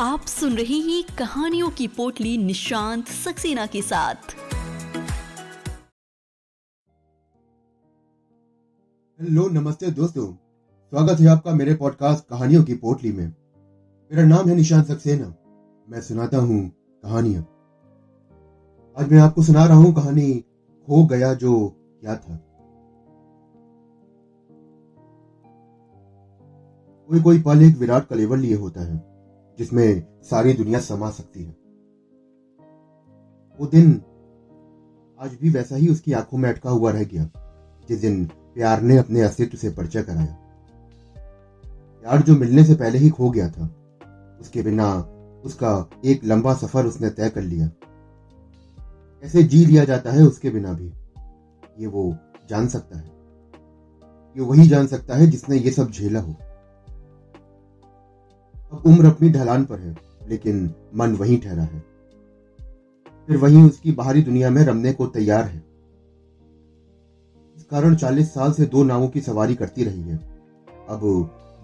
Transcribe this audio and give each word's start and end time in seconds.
आप 0.00 0.20
सुन 0.20 0.52
रहे 0.52 0.74
हैं 0.74 1.16
कहानियों 1.18 1.70
की 1.70 1.88
पोटली 1.88 2.38
निशांत 2.38 3.06
सक्सेना 3.06 3.66
के 3.66 3.82
साथ। 3.82 4.14
हेलो, 9.20 9.48
नमस्ते 9.48 9.90
दोस्तों। 9.90 10.32
स्वागत 10.32 11.20
है 11.20 11.26
आपका 11.26 11.52
मेरे 11.52 11.74
पॉडकास्ट 11.74 12.24
कहानियों 12.28 12.64
की 12.64 12.74
पोटली 12.74 13.12
में। 13.12 13.26
मेरा 14.12 14.24
नाम 14.24 14.48
है 14.48 14.56
निशांत 14.56 14.86
सक्सेना। 14.86 15.34
मैं 15.88 16.00
सुनाता 16.00 16.38
हूँ 16.38 16.68
कहानियाँ। 17.02 17.42
आज 18.96 19.12
मैं 19.12 19.18
आपको 19.18 19.42
सुना 19.42 19.66
रहा 19.66 19.76
हूँ 19.76 19.94
कहानी 19.94 20.44
खो 20.86 21.06
गया 21.06 21.34
जो 21.34 21.68
क्या 22.00 22.16
था। 22.16 22.36
कोई 27.08 27.22
कोई 27.22 27.42
पल 27.42 27.62
एक 27.62 27.76
विराट 27.76 28.06
कलेवर 28.06 28.38
लिए 28.38 28.54
होता 28.54 28.80
है। 28.80 29.09
जिसमें 29.60 30.02
सारी 30.22 30.52
दुनिया 30.52 30.80
समा 30.80 31.10
सकती 31.10 31.44
है। 31.44 31.50
वो 33.60 33.66
दिन 33.66 34.02
आज 35.20 35.36
भी 35.42 35.50
वैसा 35.50 35.76
ही 35.76 35.88
उसकी 35.88 36.12
आँखों 36.12 36.38
में 36.38 36.48
अटका 36.50 36.70
हुआ 36.70 36.92
रह 36.92 37.04
गया, 37.04 37.30
जिस 37.88 38.00
दिन 38.00 38.24
प्यार 38.26 38.82
ने 38.82 38.96
अपने 38.96 39.20
अस्तित्व 39.20 39.58
से 39.58 39.70
परिचय 39.70 40.02
कराया। 40.02 40.36
प्यार 42.00 42.22
जो 42.22 42.36
मिलने 42.36 42.64
से 42.64 42.74
पहले 42.74 42.98
ही 42.98 43.10
खो 43.10 43.30
गया 43.30 43.50
था, 43.50 43.66
उसके 44.40 44.62
बिना 44.62 44.94
उसका 45.44 45.90
एक 46.04 46.24
लंबा 46.24 46.54
सफ़र 46.54 46.86
उसने 46.86 47.10
तय 47.10 47.30
कर 47.30 47.42
लिया। 47.42 47.66
कैसे 49.22 49.42
जी 49.42 49.66
लिया 49.66 49.84
जाता 49.84 50.12
है 50.12 50.22
उसके 50.22 50.50
बिना 50.50 50.72
भी, 50.72 50.92
ये 51.78 51.86
वो 51.86 52.16
जान 52.48 52.68
सकता 52.68 52.98
है। 52.98 53.08
ये 54.36 54.40
वही 54.40 54.68
जान 54.68 54.86
सकता 54.86 55.16
है 55.16 55.26
जिसने 55.26 55.56
ये 55.56 55.70
सब 55.70 55.90
झेला 55.90 56.20
हो। 56.20 56.36
अब 58.72 58.82
उम्र 58.86 59.06
अपनी 59.06 59.28
ढलान 59.30 59.64
पर 59.64 59.78
है, 59.78 59.96
लेकिन 60.28 60.74
मन 60.94 61.14
वहीं 61.14 61.40
ठहरा 61.40 61.62
है। 61.62 61.84
फिर 63.28 63.36
वहीं 63.36 63.62
उसकी 63.64 63.92
बाहरी 63.92 64.22
दुनिया 64.22 64.50
में 64.50 64.62
रमने 64.62 64.92
को 64.92 65.06
तैयार 65.06 65.44
है। 65.44 65.62
इस 67.56 67.64
कारण 67.64 67.94
चालीस 67.94 68.34
साल 68.34 68.52
से 68.52 68.66
दो 68.66 68.84
नावों 68.84 69.08
की 69.08 69.20
सवारी 69.20 69.54
करती 69.54 69.84
रही 69.84 70.02
है। 70.02 70.16
अब 70.88 71.00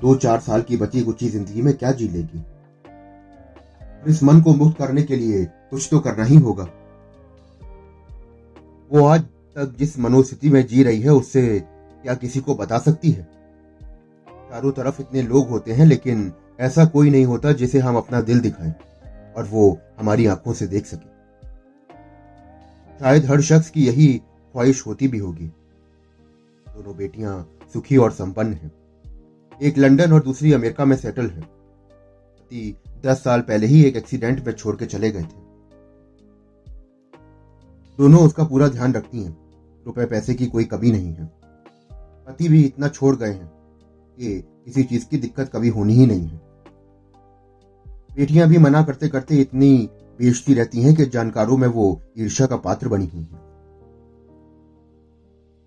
दो 0.00 0.14
चार 0.14 0.40
साल 0.40 0.62
की 0.62 0.76
बची 0.76 1.02
गुची 1.02 1.28
ज़िंदगी 1.28 1.62
में 1.62 1.76
क्या 1.76 1.92
जी 1.92 2.08
लेगी? 2.08 2.44
इस 4.06 4.22
मन 4.22 4.40
को 4.40 4.54
मुक्त 4.54 4.78
करने 4.78 5.02
के 5.02 5.16
लिए 5.16 5.44
कुछ 5.44 5.88
तो 5.90 6.00
करना 6.00 6.24
ही 6.24 6.36
होगा। 6.36 6.68
वो 8.90 9.04
आज 9.06 9.20
तक 9.56 9.74
जिस 9.78 9.98
मनोस्थिति 9.98 10.48
में 10.48 10.66
जी 10.66 10.82
रही 10.82 11.00
है, 11.00 11.10
उससे 11.10 11.60
क्या 12.02 12.14
किसी 12.14 12.40
को 12.40 12.54
बता 12.54 12.78
सकती 12.78 13.10
है? 13.10 13.22
चारों 14.50 14.72
तरफ़ 14.72 15.00
इतने 15.00 15.22
लोग 15.22 15.48
होते 15.48 15.72
हैं, 15.72 15.86
लेकिन 15.86 16.32
ऐसा 16.60 16.84
कोई 16.84 17.10
नहीं 17.10 17.24
होता 17.24 17.52
जिसे 17.52 17.78
हम 17.78 17.96
अपना 17.96 18.20
दिल 18.20 18.40
दिखाएँ 18.40 18.74
और 19.36 19.44
वो 19.44 19.78
हमारी 19.98 20.26
आँखों 20.26 20.52
से 20.52 20.66
देख 20.66 20.86
सके। 20.86 21.16
शायद 22.98 23.26
हर 23.26 23.40
शख्स 23.40 23.70
की 23.70 23.86
यही 23.86 24.18
ख्वाहिश 24.52 24.86
होती 24.86 25.08
भी 25.08 25.18
होगी। 25.18 25.46
दोनों 26.68 26.96
बेटियाँ 26.96 27.50
सुखी 27.72 27.96
और 27.96 28.12
संपन्न 28.12 28.52
हैं। 28.52 28.72
एक 29.62 29.78
लंदन 29.78 30.12
और 30.12 30.22
दूसरी 30.22 30.52
अमेरिका 30.52 30.84
में 30.84 30.96
सेटल 30.96 31.26
है। 31.26 31.40
पति 31.40 32.76
दस 33.04 33.24
साल 33.24 33.40
पहले 33.40 33.66
ही 33.66 33.84
एक 33.84 33.96
एक्सीडेंट 33.96 34.46
में 34.46 34.52
छोड़ 34.54 34.76
के 34.76 34.86
चले 34.86 35.10
गए 35.10 35.22
थे। 35.22 35.46
दोनों 37.98 38.26
उसका 38.26 38.44
पूरा 38.44 38.68
ध्यान 38.68 38.92
रखती 38.92 39.22
हैं। 39.22 39.36
रुपए 39.86 40.04
पैसे 40.04 40.34
की 40.34 40.46
कोई 40.46 40.64
कमी 40.64 40.92
नहीं 40.92 41.14
है। 41.14 41.32
पति 41.92 42.48
भी 42.48 42.64
इतना 42.64 42.88
छोड़ 42.88 43.16
गए 43.16 43.32
हैं 43.32 43.46
कि 44.18 44.40
किसी 44.64 44.82
चीज़ 44.82 45.06
की 45.06 45.18
दिक्कत 45.18 45.50
कभी 45.52 45.68
होनी 45.68 45.94
ही 45.94 46.06
नहीं 46.06 46.26
है। 46.28 46.45
बेटियाँ 48.16 48.48
भी 48.48 48.58
मना 48.58 48.82
करते 48.82 49.08
करते 49.08 49.34
इतनी 49.34 49.90
बेचती 50.18 50.54
रहती 50.54 50.82
हैं 50.82 50.94
कि 50.94 51.06
जानकारों 51.06 51.56
में 51.56 51.68
वो 51.68 52.02
ईर्ष्या 52.18 52.46
का 52.46 52.56
पात्र 52.56 52.88
बनी 52.88 53.06
हुई 53.06 53.22
है। 53.22 53.38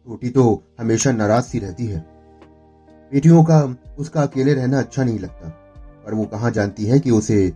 छोटी 0.05 0.29
तो 0.29 0.63
हमेशा 0.79 1.11
नाराज़ 1.11 1.43
सी 1.43 1.59
रहती 1.59 1.85
है। 1.85 1.99
बेटियों 3.11 3.43
का, 3.43 3.75
उसका 3.99 4.21
अकेले 4.21 4.53
रहना 4.53 4.79
अच्छा 4.79 5.03
नहीं 5.03 5.19
लगता। 5.19 5.49
पर 6.05 6.13
वो 6.13 6.25
कहा 6.25 6.49
जानती 6.49 6.85
है 6.85 6.99
कि 6.99 7.11
उसे 7.11 7.53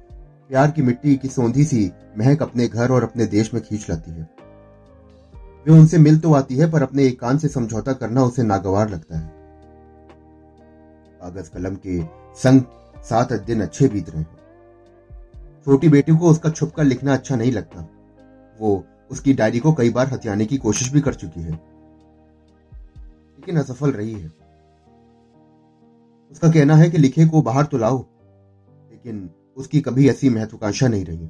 प्यार 0.49 0.71
की 0.71 0.81
मिट्टी 0.81 1.15
की 1.15 1.27
सौंधी 1.27 1.63
सी 1.63 1.91
महक 2.17 2.41
अपने 2.41 2.67
घर 2.67 2.91
और 2.91 3.03
अपने 3.03 3.25
देश 3.25 3.53
में 3.53 3.63
खींच 3.63 3.89
लाती 3.89 4.11
है। 4.11 4.29
वे 5.67 5.71
उनसे 5.71 5.97
मिल 5.97 6.19
तो 6.19 6.33
आती 6.33 6.55
है, 6.55 6.71
पर 6.71 6.83
अपने 6.83 7.03
एकांत 7.03 7.39
से 7.39 7.47
समझौता 7.47 7.93
करना 7.93 8.23
उसे 8.23 8.43
नागवार 8.43 8.89
लगता 8.89 9.17
है। 9.17 9.31
कागज़ 11.21 11.49
कलम 11.49 11.75
के 11.75 12.03
संग 12.35 12.61
सात 13.03 13.33
दिन 13.33 13.61
अच्छे 13.61 13.87
बीत 13.87 14.09
रहे 14.09 14.21
हैं। 14.21 14.42
छोटी 15.65 15.89
बेटी 15.89 16.11
को 16.11 16.29
उसका 16.29 16.49
छुपकर 16.49 16.83
लिखना 16.83 17.13
अच्छा 17.13 17.35
नहीं 17.35 17.51
लगता। 17.51 17.87
वो 18.59 18.83
उसकी 19.11 19.33
डायरी 19.33 19.59
को 19.59 19.73
कई 19.73 19.89
बार 19.89 20.07
हथियाने 20.07 20.45
की 20.45 20.57
कोशिश 20.57 20.93
भी 20.93 21.01
कर 21.01 21.13
चुकी 21.13 21.41
है। 21.41 21.51
लेकिन 23.37 23.57
असफल 23.57 23.91
रही 23.91 24.13
है। 24.13 24.27
उसका 26.31 26.51
कहना 26.51 26.75
है 26.75 26.89
कि 26.89 26.97
लिखे 26.97 27.25
को 27.25 27.41
बाहर 27.41 27.65
तो 27.65 27.77
लाओ, 27.77 28.05
लेकिन 28.91 29.29
उसकी 29.57 29.81
कभी 29.81 30.09
ऐसी 30.09 30.29
महत्वाकांक्षा 30.29 30.87
नहीं 30.87 31.05
रही। 31.05 31.25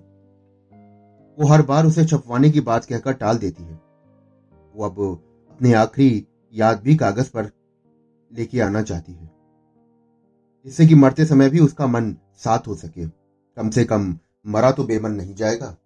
वो 1.39 1.47
हर 1.47 1.61
बार 1.61 1.85
उसे 1.85 2.05
छपवाने 2.05 2.49
की 2.49 2.61
बात 2.61 2.85
कहकर 2.85 3.13
टाल 3.13 3.37
देती 3.37 3.63
है। 3.63 3.79
वो 4.75 4.85
अब 4.85 5.21
अपने 5.51 5.73
आखिरी 5.73 6.27
याद 6.53 6.81
भी 6.81 6.95
कागज़ 6.95 7.31
पर 7.31 7.51
लेके 8.33 8.61
आना 8.61 8.81
चाहती 8.81 9.13
है। 9.13 9.31
जिससे 10.65 10.87
कि 10.87 10.95
मरते 10.95 11.25
समय 11.25 11.49
भी 11.49 11.59
उसका 11.59 11.87
मन 11.87 12.13
साथ 12.13 12.59
हो 12.67 12.75
सके। 12.75 13.07
कम 13.57 13.69
से 13.69 13.85
कम 13.85 14.19
मरा 14.45 14.71
तो 14.71 14.83
बेमन 14.83 15.11
नहीं 15.11 15.35
जाएगा। 15.35 15.77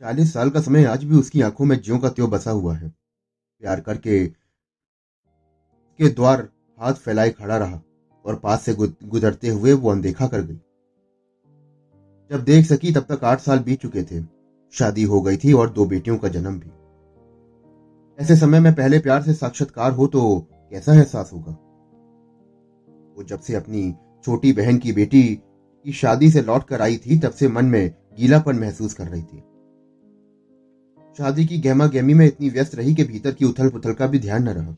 चालीस 0.00 0.32
साल 0.32 0.50
का 0.50 0.60
समय 0.60 0.84
आज 0.84 1.04
भी 1.04 1.16
उसकी 1.16 1.42
आँखों 1.42 1.64
में 1.64 1.80
ज्यो 1.82 1.98
का 1.98 2.08
त्यों 2.08 2.30
बसा 2.30 2.50
हुआ 2.50 2.74
है। 2.76 2.88
प्यार 3.62 3.80
करके, 3.80 4.26
के 4.26 6.08
द्वार 6.08 6.48
हाथ 6.78 6.94
फैलाए 6.94 7.30
खड़ा 7.30 7.56
रहा 7.56 7.80
और 8.24 8.36
पास 8.36 8.62
से 8.62 8.74
गुजरते 8.74 9.48
हुए 9.48 9.72
वो 9.72 9.90
अनदेखा 9.90 10.26
कर 10.26 10.42
गई। 10.42 10.60
जब 12.30 12.44
देख 12.44 12.66
सकी 12.66 12.92
तब 12.92 13.06
तक 13.08 13.24
आठ 13.24 13.40
साल 13.40 13.58
बीत 13.58 13.80
चुके 13.80 14.02
थे। 14.02 14.24
शादी 14.72 15.02
हो 15.02 15.20
गई 15.22 15.36
थी 15.36 15.52
और 15.52 15.70
दो 15.70 15.86
बेटियों 15.86 16.18
का 16.18 16.28
जन्म 16.28 16.60
भी। 16.60 16.70
ऐसे 18.18 18.36
समय 18.36 18.60
में 18.60 18.74
पहले 18.74 18.98
प्यार 18.98 19.22
से 19.22 19.34
साक्षात्कार 19.34 19.92
हो 19.92 20.06
तो 20.06 20.46
कैसा 20.70 20.94
एहसास 20.94 21.30
होगा? 21.32 21.52
वो 23.16 23.22
जब 23.22 23.40
से 23.40 23.54
अपनी 23.54 23.92
छोटी 24.24 24.52
बहन 24.52 24.78
की 24.78 24.92
बेटी 24.92 25.40
की 25.84 25.92
शादी 25.92 26.30
से 26.30 26.42
लौट 26.42 26.64
कर 26.64 26.82
आई 26.82 26.96
थी, 26.96 27.18
तब 27.18 27.30
से 27.30 27.48
मन 27.48 27.64
में 27.64 27.94
गीलापन 28.18 28.56
महसूस 28.56 28.94
कर 28.94 29.08
रही 29.08 29.22
थी। 29.22 29.42
शादी 31.18 31.46
की 31.46 31.58
गहमा 31.58 31.86
गहमी 31.86 32.14
में 32.14 32.26
इतनी 32.26 32.48
व्यस्त 32.48 32.74
रही 32.74 32.94
कि 32.94 33.04
भीतर 33.04 33.32
की 33.32 33.44
उथल 33.44 33.68
पुथल 33.70 33.92
का 33.92 34.06
भी 34.06 34.18
ध्यान 34.18 34.42
न 34.42 34.48
रहा। 34.48 34.76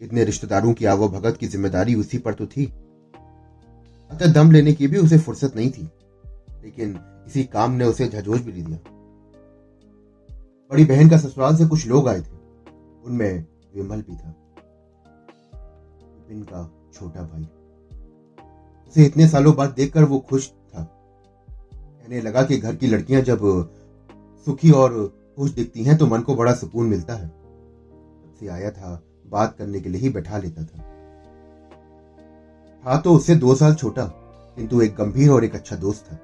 इतने 0.00 0.24
रिश्तेदारों 0.24 0.72
की 0.72 0.84
आवो 0.84 1.08
भगत 1.08 1.36
की 1.36 1.46
ज़िम्मेदारी 1.46 1.94
उसी 1.94 2.18
पर 2.18 2.34
तो 2.34 2.46
थी। 2.46 2.66
अतः 4.10 4.32
दम 4.32 4.50
लेने 4.50 4.72
की 4.72 4.86
भी 4.86 4.98
उसे 4.98 5.18
फुर्सत 5.18 5.56
नहीं 5.56 5.70
थी, 5.70 5.82
लेकिन 6.64 6.98
इसी 7.26 7.44
काम 7.44 7.72
ने 7.72 7.84
उसे 7.84 8.08
झजोज 8.08 8.40
भी 8.40 8.52
दिया 8.52 8.78
बड़ी 10.70 10.84
बहन 10.84 11.08
का 11.10 11.16
ससुराल 11.18 11.56
से 11.56 11.66
कुछ 11.66 11.86
लोग 11.86 12.08
आए 12.08 12.20
थे। 12.20 12.38
उनमें 13.04 13.44
विमल 13.74 14.02
भी 14.02 14.16
था। 14.16 14.34
विपिन 16.16 16.42
का 16.42 16.70
छोटा 16.94 17.22
भाई। 17.22 17.48
उसे 18.90 19.04
इतने 19.04 19.28
सालों 19.28 19.54
बाद 19.54 19.70
देखकर 19.70 20.04
वो 20.04 20.18
खुश 20.18 20.48
था। 20.48 20.82
कहने 21.72 22.20
लगा 22.20 22.42
कि 22.42 22.56
घर 22.56 22.76
की 22.76 22.86
लड़कियाँ 22.86 23.22
जब 23.22 23.40
सुखी 24.46 24.70
और 24.70 24.94
खुश 25.36 25.50
दिखती 25.50 25.84
हैं 25.84 25.96
तो 25.98 26.06
मन 26.06 26.20
को 26.20 26.34
बड़ा 26.34 26.54
सुकून 26.54 26.86
मिलता 26.86 27.14
है। 27.14 27.28
से 28.40 28.48
आया 28.48 28.70
था, 28.70 29.02
बात 29.26 29.56
करने 29.58 29.80
के 29.80 29.88
लिए 29.88 30.00
ही 30.00 30.08
बैठा 30.08 30.38
लेता 30.38 30.64
था। 30.64 30.82
था 32.84 32.96
तो 32.98 33.14
उससे 33.14 33.34
दो 33.34 33.54
साल 33.54 33.74
छोटा, 33.74 34.04
किंतु 34.56 34.80
एक 34.82 34.94
गंभीर 34.94 35.30
और 35.30 35.44
एक 35.44 35.54
अच्छा 35.54 35.76
दोस्त 35.76 36.06
था। 36.06 36.18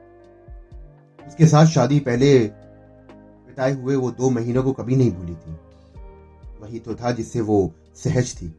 उसके 1.26 1.46
साथ 1.46 1.66
शादी 1.66 2.00
पहले 2.00 2.38
बिताए 2.38 3.72
हुए 3.72 3.96
वो 3.96 4.10
दो 4.10 4.30
महीनों 4.30 4.62
को 4.62 4.72
कभी 4.72 4.96
नहीं 4.96 5.12
भूली 5.12 5.34
थी। 5.34 5.58
वही 6.60 6.78
तो 6.78 6.94
था 6.94 7.10
जिससे 7.10 7.40
वो 7.40 7.72
सहज 7.94 8.34
थी। 8.34 8.54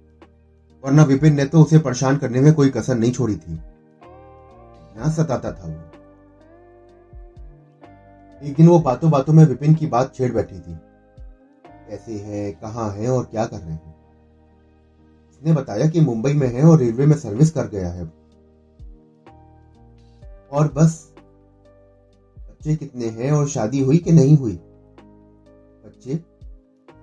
वरना 0.83 1.04
विपिन 1.04 1.36
ने 1.36 1.45
तो 1.45 1.62
उसे 1.62 1.80
परेशान 1.80 2.18
करने 2.18 2.42
में 2.42 2.54
कोई 2.54 2.69
कसर 2.69 2.95
नहीं 2.95 3.12
छोड़ी 3.12 3.36
थी। 3.36 3.59
ना 4.97 5.09
सताता 5.09 5.51
था 5.51 5.67
वो। 5.67 5.91
एक 8.44 8.55
दिन 8.55 8.67
वो 8.67 8.79
बातों 8.79 9.11
बातों 9.11 9.33
में 9.33 9.45
विपिन 9.45 9.75
की 9.75 9.88
बात 9.88 10.15
छेड़ 10.15 10.33
बैठी 10.33 10.59
थी। 10.59 10.77
कैसे 11.89 12.13
है, 12.13 12.51
कहाँ 12.51 12.91
है 12.91 13.09
और 13.09 13.25
क्या 13.25 13.45
कर 13.45 13.57
रहे 13.57 13.71
हैं? 13.71 13.95
उसने 15.29 15.53
बताया 15.53 15.88
कि 15.88 16.01
मुंबई 16.01 16.33
में 16.33 16.47
है 16.47 16.63
और 16.63 16.79
रेलवे 16.79 17.05
में 17.05 17.17
सर्विस 17.17 17.51
कर 17.51 17.67
गया 17.67 17.89
है। 17.89 18.05
और 20.51 20.73
बस, 20.73 21.13
बच्चे 22.39 22.75
कितने 22.75 23.05
हैं 23.05 23.31
और 23.31 23.47
शादी 23.47 23.79
हुई 23.79 23.97
कि 23.97 24.11
नहीं 24.11 24.38
हुई? 24.38 24.59
बच्चे? 25.85 26.15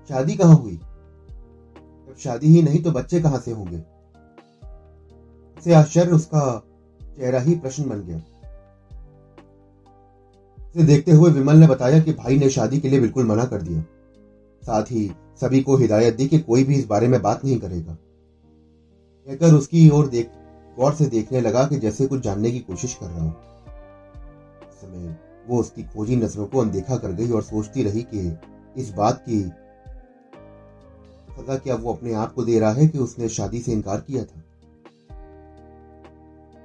शादी 0.08 0.36
कहाँ 0.36 0.54
हुई? 0.54 0.76
जब 2.08 2.16
शादी 2.18 2.46
ही 2.46 2.62
नहीं 2.62 2.82
तो 2.82 2.90
बच्चे 2.90 3.20
कहाँ 3.20 3.38
से 3.38 3.50
होंगे? 3.50 3.78
उसे 5.58 5.74
आश्चर्य 5.74 6.10
उसका 6.10 6.62
चेहरा 7.18 7.40
ही 7.40 7.54
प्रश्न 7.54 7.88
बन 7.88 8.00
गया। 8.00 8.16
इसे 10.74 10.84
देखते 10.84 11.12
हुए 11.12 11.30
विमल 11.30 11.56
ने 11.56 11.66
बताया 11.66 12.00
कि 12.00 12.12
भाई 12.12 12.36
ने 12.36 12.50
शादी 12.50 12.78
के 12.78 12.88
लिए 12.88 13.00
बिल्कुल 13.00 13.26
मना 13.26 13.44
कर 13.44 13.62
दिया। 13.62 13.80
साथ 14.62 14.82
ही 14.82 15.10
सभी 15.40 15.60
को 15.60 15.76
हिदायत 15.76 16.14
दी 16.14 16.28
कि 16.28 16.38
कोई 16.38 16.64
भी 16.64 16.74
इस 16.74 16.86
बारे 16.86 17.08
में 17.08 17.22
बात 17.22 17.44
नहीं 17.44 17.58
करेगा। 17.58 17.92
कहकर 19.26 19.54
उसकी 19.54 19.90
ओर 19.90 20.06
देख, 20.06 20.30
गौर 20.78 20.94
से 20.94 21.06
देखने 21.06 21.40
लगा 21.40 21.66
कि 21.66 21.76
जैसे 21.76 22.06
कुछ 22.06 22.20
जानने 22.20 22.50
की 22.50 22.58
कोशिश 22.58 22.94
कर 22.94 23.06
रहा 23.06 23.24
हूँ। 23.24 23.34
समय 24.72 25.18
वो 25.48 25.60
उसकी 25.60 25.82
खोजी 25.82 26.16
नज़रों 26.16 26.46
को 26.46 26.58
अनदेखा 26.58 26.96
कर 26.96 27.12
गई 27.12 27.30
और 27.30 27.42
सोचती 27.42 27.82
रही 27.82 28.02
कि 28.02 28.38
इस 28.76 28.90
बात 28.90 29.24
की 29.28 29.52
सजा 31.38 31.56
क्या 31.56 31.74
वो 31.74 31.92
अपने 31.92 32.12
आप 32.12 32.32
को 32.32 32.44
दे 32.44 32.58
रहा 32.58 32.72
है 32.72 32.86
कि 32.86 32.98
उसने 32.98 33.28
शादी 33.28 33.60
से 33.60 33.72
इनकार 33.72 34.00
किया 34.00 34.24
था? 34.24 34.43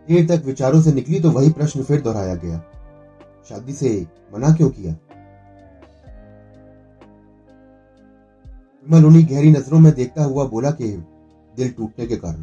देर 0.10 0.28
तक 0.28 0.46
विचारों 0.46 0.82
से 0.82 0.94
निकली 0.94 1.20
तो 1.20 1.32
वही 1.32 1.50
प्रश्न 1.50 1.84
फिर 1.84 2.02
दोहराया 2.02 2.36
गया। 2.36 2.60
शादी 3.50 3.74
से 3.74 4.08
मना 4.34 4.54
क्यों 4.56 4.70
किया? 4.70 4.94
विमल 8.86 9.06
उन्हीं 9.06 9.26
गहरी 9.26 9.52
नज़रों 9.52 9.80
में 9.80 9.94
देखता 9.94 10.24
हुआ 10.24 10.46
बोला 10.46 10.72
कि 10.72 10.92
दिल 11.56 11.72
टूटने 11.72 12.08
के 12.08 12.16
कारण। 12.16 12.42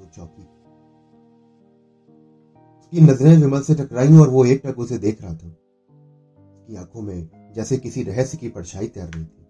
वो 0.00 0.10
चौकी। 0.16 0.42
उसकी 2.80 3.00
नज़रें 3.00 3.36
विमल 3.36 3.60
से 3.60 3.74
टकराई 3.74 4.16
और 4.16 4.28
वो 4.28 4.44
एक 4.44 4.62
टक 4.66 4.78
उसे 4.78 4.98
देख 4.98 5.22
रहा 5.22 5.34
था। 5.34 5.48
उसकी 5.48 6.76
आँखों 6.76 7.02
में 7.02 7.30
जैसे 7.56 7.76
किसी 7.76 8.02
रहस्य 8.02 8.38
की 8.38 8.48
परछाई 8.48 8.86
तैर 8.86 9.08
रही 9.08 9.24
थी। 9.24 9.46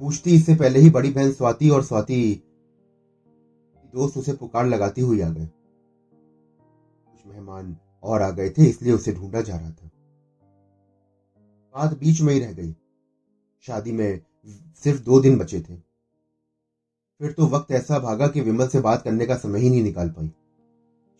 पूछती 0.00 0.30
इससे 0.30 0.54
पहले 0.54 0.80
ही 0.80 0.90
बड़ी 0.90 1.10
बहन 1.10 1.32
स्वाति 1.32 1.70
और 1.70 1.84
स्वाति 1.84 2.42
दोस्त 3.94 4.18
उसे 4.18 4.32
पुकार 4.32 4.66
लगाती 4.66 5.00
हुई 5.00 5.20
आ 5.20 5.28
गए। 5.28 5.46
कुछ 7.10 7.26
मेहमान 7.26 7.76
और 8.02 8.22
आ 8.22 8.30
गए 8.30 8.50
थे 8.50 8.64
इसलिए 8.64 8.92
उसे 8.92 9.12
ढूंढा 9.12 9.40
जा 9.40 9.56
रहा 9.56 9.70
था। 9.70 9.90
बात 11.74 11.98
बीच 11.98 12.20
में 12.20 12.34
ही 12.34 12.40
रह 12.40 12.52
गई। 12.52 12.76
शादी 13.60 13.92
में 13.92 14.20
सिर्फ़ 14.76 15.02
दो 15.02 15.20
दिन 15.20 15.38
बचे 15.38 15.60
थे। 15.60 15.76
फिर 17.18 17.32
तो 17.32 17.46
वक्त 17.46 17.72
ऐसा 17.72 17.98
भागा 17.98 18.28
कि 18.28 18.40
विमल 18.40 18.68
से 18.68 18.80
बात 18.80 19.02
करने 19.02 19.26
का 19.26 19.36
समय 19.36 19.60
ही 19.60 19.70
नहीं 19.70 19.82
निकाल 19.82 20.08
पाई। 20.08 20.32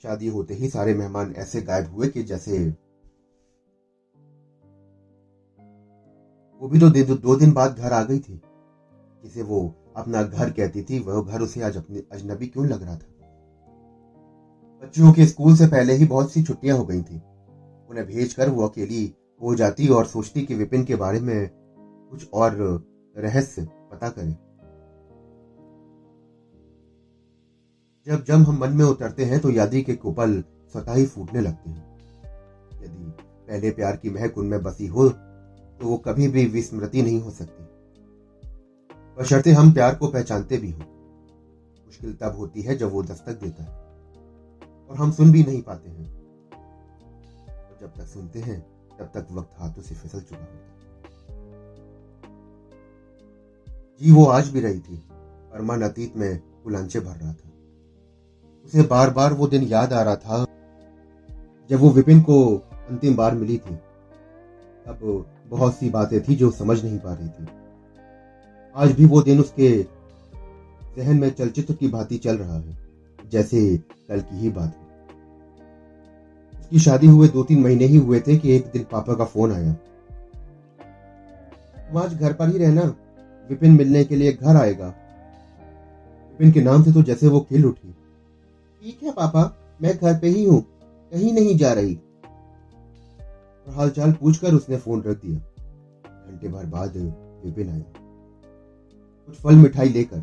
शादी 0.02 0.26
होते 0.26 0.54
ही 0.54 0.68
सारे 0.68 0.94
मेहमान 0.94 1.34
ऐसे 1.36 1.62
गायब 1.62 1.94
हुए 1.94 2.08
कि 2.08 2.22
जैसे 2.22 2.68
वो 6.60 6.68
भी 6.68 6.78
तो 6.78 7.14
दो, 7.14 7.36
दिन 7.36 7.52
बाद 7.52 7.76
घर 7.76 7.92
आ 7.92 8.02
गई 8.02 8.18
थी। 8.18 8.40
जिसे 9.22 9.42
वो 9.42 9.74
अपना 9.96 10.22
घर 10.22 10.50
कहती 10.50 10.82
थी 10.82 10.98
वह 10.98 11.22
घर 11.22 11.40
उसे 11.40 11.62
आज 11.62 11.76
अपने 11.76 12.02
अजनबी 12.12 12.46
क्यों 12.46 12.66
लग 12.66 12.82
रहा 12.82 12.96
था? 12.96 13.06
बच्चियों 14.82 15.12
के 15.12 15.26
स्कूल 15.26 15.56
से 15.56 15.66
पहले 15.66 15.92
ही 15.92 16.04
बहुत 16.06 16.32
सी 16.32 16.42
छुट्टियाँ 16.42 16.76
हो 16.78 16.84
गई 16.84 17.02
थी। 17.02 17.16
उन्हें 17.90 18.06
भेजकर 18.06 18.48
वो 18.48 18.66
अकेली 18.68 19.14
हो 19.42 19.54
जाती 19.54 19.88
और 19.88 20.06
सोचती 20.06 20.42
कि 20.42 20.54
विपिन 20.54 20.84
के 20.84 20.96
बारे 20.96 21.20
में 21.20 21.48
कुछ 22.10 22.28
और 22.34 22.56
रहस्य 23.16 23.68
पता 23.92 24.08
करें। 24.08 24.32
जब 28.06 28.24
जब 28.24 28.34
हम 28.34 28.58
मन 28.60 28.72
में 28.72 28.84
उतरते 28.84 29.24
हैं 29.24 29.40
तो 29.40 29.50
यादी 29.50 29.82
के 29.82 29.94
कुपल 29.94 30.42
स्वतः 30.72 30.94
ही 30.94 31.06
फूटने 31.06 31.40
लगते 31.40 31.70
हैं। 31.70 31.90
यदि 32.82 33.10
पहले 33.48 33.70
प्यार 33.70 33.96
की 33.96 34.10
महक 34.10 34.38
उनमें 34.38 34.62
बसी 34.62 34.86
हो 34.86 35.08
तो 35.08 35.88
वो 35.88 35.96
कभी 35.96 36.28
भी 36.28 36.44
विस्मृति 36.46 37.02
नहीं 37.02 37.20
हो 37.20 37.30
सकती। 37.30 37.64
बशर्ते 39.18 39.52
हम 39.52 39.72
प्यार 39.72 39.94
को 39.94 40.08
पहचानते 40.08 40.56
भी 40.56 40.70
हो। 40.70 40.80
मुश्किल 41.86 42.14
तब 42.14 42.36
होती 42.36 42.62
है 42.62 42.76
जब 42.76 42.92
वो 42.92 43.02
दस्तक 43.02 43.40
देता 43.40 43.62
है, 43.62 43.70
और 44.90 44.96
हम 44.96 45.12
सुन 45.12 45.32
भी 45.32 45.42
नहीं 45.44 45.62
पाते 45.62 45.90
हैं। 45.90 46.20
और 47.48 47.78
जब 47.80 47.94
तक 47.94 48.06
सुनते 48.06 48.38
हैं, 48.38 48.60
तब 48.98 49.04
तक 49.04 49.26
वक्त 49.32 49.50
हाथों 49.58 49.82
से 49.82 49.94
फिसल 49.94 50.20
चुका 50.20 50.40
होता 50.40 50.52
है। 50.52 50.80
जी, 54.00 54.12
वो 54.12 54.24
आज 54.24 54.48
भी 54.48 54.60
रही 54.60 54.80
थी। 54.80 55.04
और 55.52 55.62
मन 55.62 55.82
अतीत 55.82 56.16
में 56.16 56.40
गुलांचे 56.64 57.00
भर 57.00 57.16
रहा 57.16 57.32
था। 57.32 57.50
उसे 58.64 58.82
बार 58.82 59.10
बार 59.10 59.32
वो 59.32 59.46
दिन 59.46 59.62
याद 59.62 59.92
आ 59.92 60.02
रहा 60.02 60.16
था, 60.16 60.46
जब 61.70 61.80
वो 61.80 61.90
विपिन 61.90 62.20
को 62.20 62.56
अंतिम 62.88 63.16
बार 63.16 63.34
मिली 63.34 63.58
थी। 63.58 63.74
अब 64.86 65.26
बहुत 65.46 65.74
सी 65.74 65.90
बातें 65.90 66.22
थी 66.22 66.34
जो 66.34 66.50
समझ 66.50 66.84
नहीं 66.84 66.98
पा 66.98 67.14
रही 67.14 67.28
थी। 67.28 67.46
आज 68.74 68.92
भी 68.92 69.04
वो 69.04 69.20
दिन 69.22 69.40
उसके 69.40 69.70
जहन 70.96 71.18
में 71.18 71.30
चलचित्र 71.30 71.74
की 71.74 71.88
भांति 71.88 72.16
चल 72.18 72.36
रहा 72.36 72.56
है, 72.56 72.76
जैसे 73.30 73.76
कल 74.08 74.20
की 74.20 74.38
ही 74.38 74.50
बात 74.50 74.76
उसकी 76.52 76.78
शादी 76.78 77.06
हुए 77.06 77.28
दो 77.28 77.42
तीन 77.44 77.62
महीने 77.62 77.84
ही 77.84 77.96
हुए 77.96 78.20
थे 78.20 78.36
कि 78.36 78.52
एक 78.52 78.66
दिन 78.66 78.84
पापा 78.92 79.14
का 79.14 79.24
फ़ोन 79.24 79.52
आया। 79.52 79.76
आज 82.00 82.14
घर 82.14 82.32
पर 82.32 82.48
ही 82.48 82.58
रहना, 82.58 82.82
विपिन 83.48 83.76
मिलने 83.76 84.04
के 84.04 84.16
लिए 84.16 84.32
घर 84.32 84.56
आएगा। 84.56 84.86
विपिन 84.86 86.52
के 86.52 86.60
नाम 86.62 86.82
से 86.82 86.92
तो 86.92 87.02
जैसे 87.02 87.28
वो 87.28 87.40
खिल 87.40 87.66
उठी। 87.66 87.88
ठीक 87.88 89.02
है 89.02 89.12
पापा, 89.12 89.42
मैं 89.80 89.96
घर 89.96 90.18
पे 90.18 90.28
ही 90.28 90.44
हूँ, 90.44 90.60
कहीं 91.12 91.32
नहीं 91.32 91.56
जा 91.56 91.72
रही। 91.72 91.98
हालचाल 93.66 94.12
पूछकर 94.12 94.54
उसने 94.54 94.76
फ़ोन 94.76 95.02
रख 95.02 95.16
दिया। 95.16 95.38
घंटे 96.26 96.48
भर 96.48 96.66
बाद 96.66 96.96
विपिन 97.44 97.68
आया। 97.68 97.99
कुछ 99.30 99.38
फल 99.40 99.54
मिठाई 99.54 99.88
लेकर। 99.88 100.18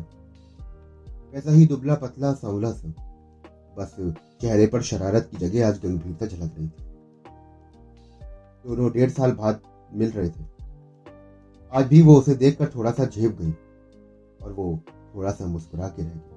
वैसा 1.34 1.52
ही 1.52 1.66
दुबला 1.66 1.94
पतला 1.94 2.32
सांवला 2.34 2.70
सा। 2.72 2.88
बस 3.76 3.94
चेहरे 4.40 4.66
पर 4.66 4.82
शरारत 4.82 5.28
की 5.30 5.36
जगह 5.38 5.66
आज 5.68 5.78
गंभीरता 5.82 6.26
झलक 6.26 6.50
रही 6.58 6.68
थी। 6.68 6.82
दोनों 8.64 8.90
डेढ़ 8.92 9.10
साल 9.10 9.32
बाद 9.32 9.60
मिल 9.92 10.10
रहे 10.10 10.28
थे। 10.28 10.44
आज 11.72 11.86
भी 11.86 12.00
वो 12.02 12.16
उसे 12.18 12.34
देखकर 12.34 12.68
थोड़ा 12.74 12.90
सा 12.90 13.04
झेप 13.06 13.36
गई 13.40 13.52
और 14.40 14.52
वो 14.52 14.66
थोड़ा 15.14 15.30
सा 15.30 15.46
मुस्कुरा 15.46 15.88
के 15.88 16.02
रह 16.02 16.08
गई 16.08 16.36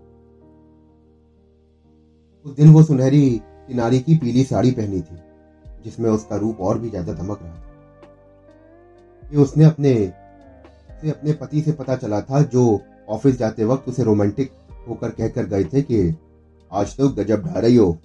उस 2.46 2.56
दिन 2.56 2.70
वो 2.70 2.84
सुनहरी 2.84 3.30
किनारी 3.68 4.00
की 4.00 4.18
पीली 4.18 4.44
साड़ी 4.44 4.72
पहनी 4.72 5.02
थी, 5.02 5.18
जिसमें 5.84 6.10
उसका 6.10 6.36
रूप 6.36 6.62
और 6.62 6.78
भी 6.80 6.90
ज़्यादा 6.90 7.14
धमक 7.14 7.40
रहा 7.42 7.56
था। 7.56 7.70
ये 9.24 9.38
उसने 9.40 9.64
अपने 9.64 9.94
से 11.02 11.12
अपने 11.12 11.34
पति 11.34 11.62
से 11.62 11.72
पता 11.72 11.96
चला 11.96 12.22
था 12.22 12.42
जो 12.42 12.82
ऑफ़िस 13.10 13.38
जाते 13.38 13.64
वक्त 13.64 13.90
उसे 13.90 14.04
रोमांटिक 14.04 14.52
होकर 14.90 15.10
कहकर 15.10 15.46
गए 15.46 15.64
थे 15.64 15.82
कि 15.82 16.16
आज 16.72 16.98
तो 16.98 17.10
गजब 17.10 17.46
ढा 17.46 17.60
रही 17.60 17.76
हो। 17.76 17.98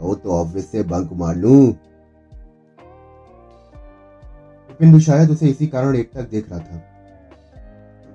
तो, 0.00 0.14
तो 0.14 0.30
ऑफ़िस 0.30 0.70
से 0.70 0.82
बंक 0.82 1.12
मार 1.12 1.36
लू। 1.36 1.66
विपिन 4.68 4.92
भी 4.92 5.00
शायद 5.00 5.30
उसे 5.30 5.48
इसी 5.48 5.66
कारण 5.66 5.96
एक 5.96 6.12
तक 6.12 6.28
देख 6.28 6.50
रहा 6.50 6.58
था। 6.58 6.76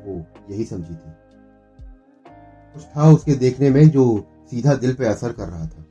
वो 0.06 0.26
यही 0.50 0.64
समझी 0.64 0.96
थी। 0.96 1.12
कुछ 2.74 2.84
था 2.84 3.12
उसके 3.12 3.36
देखने 3.36 3.70
में 3.70 3.90
जो 3.90 4.28
सीधा 4.52 4.74
दिल 4.74 4.94
पे 4.94 5.06
असर 5.06 5.34
कर 5.34 5.48
रहा 5.48 5.66
था। 5.66 5.86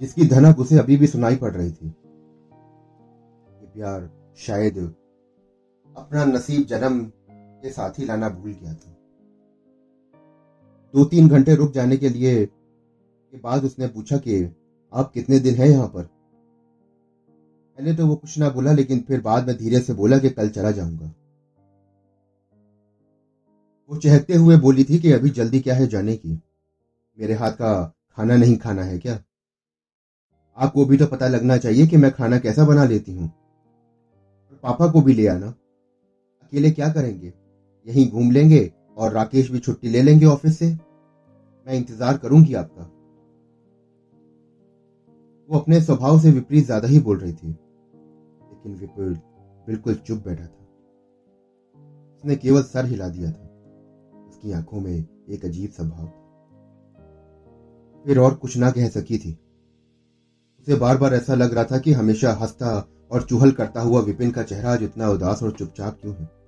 जिसकी 0.00 0.26
धनक 0.26 0.58
उसे 0.58 0.78
अभी 0.78 0.96
भी 0.96 1.06
सुनाई 1.06 1.36
पड़ 1.36 1.52
रही 1.52 1.70
थी। 1.70 1.94
प्यार 3.74 4.10
शायद 4.36 4.94
अपना 5.96 6.24
नसीब 6.24 6.66
जन्म 6.66 7.04
के 7.30 7.70
साथ 7.70 7.90
ही 7.90 8.04
लाना 8.04 8.28
भूल 8.28 8.52
गया 8.52 8.74
था। 8.74 8.96
दो 10.94 11.04
तीन 11.04 11.28
घंटे 11.28 11.54
रुक 11.54 11.72
जाने 11.72 11.96
के 11.96 12.08
लिए 12.08 12.46
के 13.32 13.38
बाद 13.38 13.64
उसने 13.64 13.88
पूछा 13.88 14.18
कि, 14.18 14.56
आप 14.92 15.12
कितने 15.12 15.38
दिन 15.38 15.54
हैं 15.54 15.66
यहाँ 15.66 15.88
पर? 15.88 16.02
पहले 17.76 17.94
तो 17.94 18.06
वो 18.06 18.16
कुछ 18.16 18.38
ना 18.38 18.48
बोला, 18.50 18.72
लेकिन 18.72 19.00
फिर 19.00 19.20
बाद 19.20 19.46
में 19.46 19.56
धीरे 19.56 19.80
से 19.80 19.92
बोला 19.92 20.18
कि, 20.18 20.30
कल 20.30 20.48
चला 20.48 20.70
जाऊँगा। 20.70 21.14
वो 23.90 23.96
चहकते 23.96 24.34
हुए 24.34 24.56
बोली 24.56 24.84
थी 24.84 24.98
कि, 24.98 25.12
अभी 25.12 25.30
जल्दी 25.30 25.60
क्या 25.60 25.74
है 25.74 25.86
जाने 25.86 26.16
की? 26.16 26.32
मेरे 27.20 27.34
हाथ 27.34 27.52
का 27.52 27.94
खाना 28.16 28.36
नहीं 28.36 28.56
खाना 28.56 28.82
है 28.82 28.98
क्या? 28.98 29.22
आपको 30.56 30.84
भी 30.84 30.96
तो 30.96 31.06
पता 31.06 31.28
लगना 31.28 31.56
चाहिए 31.56 31.86
कि 31.86 31.96
मैं 31.96 32.10
खाना 32.10 32.38
कैसा 32.38 32.64
बना 32.64 32.84
लेती 32.84 33.12
हूँ। 33.12 33.32
पापा 34.62 34.90
को 34.90 35.00
भी 35.00 35.14
ले 35.14 35.26
आना। 35.26 35.54
अकेले 36.52 36.70
क्या 36.70 36.88
करेंगे? 36.88 37.32
यहीं 37.86 38.08
घूम 38.10 38.30
लेंगे 38.30 38.70
और 38.96 39.12
राकेश 39.12 39.50
भी 39.50 39.58
छुट्टी 39.58 39.88
ले 39.88 40.00
लेंगे 40.02 40.26
ऑफ़िस 40.26 40.58
से। 40.58 40.66
मैं 40.66 41.74
इंतज़ार 41.74 42.16
करूँगी 42.16 42.54
आपका। 42.54 42.82
वो 45.48 45.58
अपने 45.58 45.80
स्वभाव 45.80 46.18
से 46.20 46.30
विपरीत 46.30 46.64
ज़्यादा 46.64 46.88
ही 46.88 46.98
बोल 47.00 47.18
रही 47.18 47.32
थी, 47.32 47.48
लेकिन 47.48 48.74
विपुल 48.74 49.14
बिल्कुल 49.66 49.94
चुप 49.96 50.18
बैठा 50.18 50.44
था। 50.44 50.66
उसने 52.16 52.36
केवल 52.36 52.62
सर 52.62 52.84
हिला 52.84 53.08
दिया 53.08 53.30
था। 53.30 53.48
उसकी 54.28 54.52
आँखों 54.52 54.80
में 54.80 54.92
एक 54.92 55.44
अजीब 55.44 55.70
सा 55.70 55.84
भाव 55.84 56.06
था। 56.06 56.20
फिर 58.04 58.18
और 58.18 58.34
कुछ 58.34 58.56
ना 58.56 58.70
कह 58.70 58.88
सकी 58.90 59.18
थी। 59.18 59.32
उसे 60.60 60.74
बार 60.76 60.96
बार 60.98 61.14
ऐसा 61.14 61.34
लग 61.34 61.54
रहा 61.54 61.64
था 61.64 61.78
कि 61.78 61.92
हमेशा 61.92 62.32
हंसता 62.34 62.76
और 63.12 63.22
चूहल 63.22 63.52
करता 63.52 63.80
हुआ 63.80 64.00
विपिन 64.02 64.30
का 64.30 64.42
चेहरा 64.42 64.72
आज 64.72 64.82
इतना 64.82 65.08
उदास 65.08 65.42
और 65.42 65.50
चुपचाप 65.50 65.98
क्यों 66.00 66.14
है? 66.14 66.41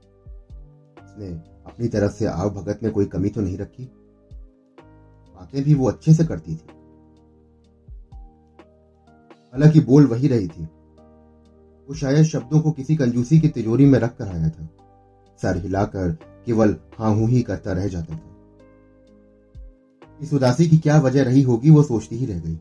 उसने 1.14 1.28
अपनी 1.66 1.88
तरफ़ 1.88 2.12
से 2.12 2.26
आव 2.26 2.50
भगत 2.50 2.80
में 2.82 2.92
कोई 2.92 3.04
कमी 3.04 3.28
तो 3.28 3.40
नहीं 3.40 3.58
रखी? 3.58 3.84
बातें 5.36 5.62
भी 5.62 5.74
वो 5.74 5.88
अच्छे 5.88 6.14
से 6.14 6.24
करती 6.24 6.54
थी। 6.54 6.66
हालाँकि 9.52 9.80
बोल 9.80 10.06
वही 10.06 10.28
रही 10.28 10.48
थी। 10.48 10.64
वो 11.88 11.94
शायद 11.94 12.22
शब्दों 12.22 12.60
को 12.60 12.70
किसी 12.70 12.96
कंजूसी 12.96 13.40
की 13.40 13.48
तिजोरी 13.48 13.86
में 13.86 13.98
रख 13.98 14.16
कर 14.16 14.28
आया 14.28 14.48
था। 14.48 14.68
सर 15.42 15.56
हिलाकर 15.56 16.12
केवल 16.46 16.76
हाँ 16.98 17.14
हूँ 17.14 17.28
ही 17.28 17.42
करता 17.42 17.72
रह 17.72 17.88
जाता 17.88 18.16
था। 18.16 18.30
इस 20.20 20.32
उदासी 20.32 20.66
की 20.66 20.78
क्या 20.78 21.00
वजह 21.00 21.22
रही 21.22 21.42
होगी 21.42 21.70
वो 21.70 21.82
सोचती 21.82 22.16
ही 22.16 22.26
रह 22.26 22.40
गई। 22.40 22.60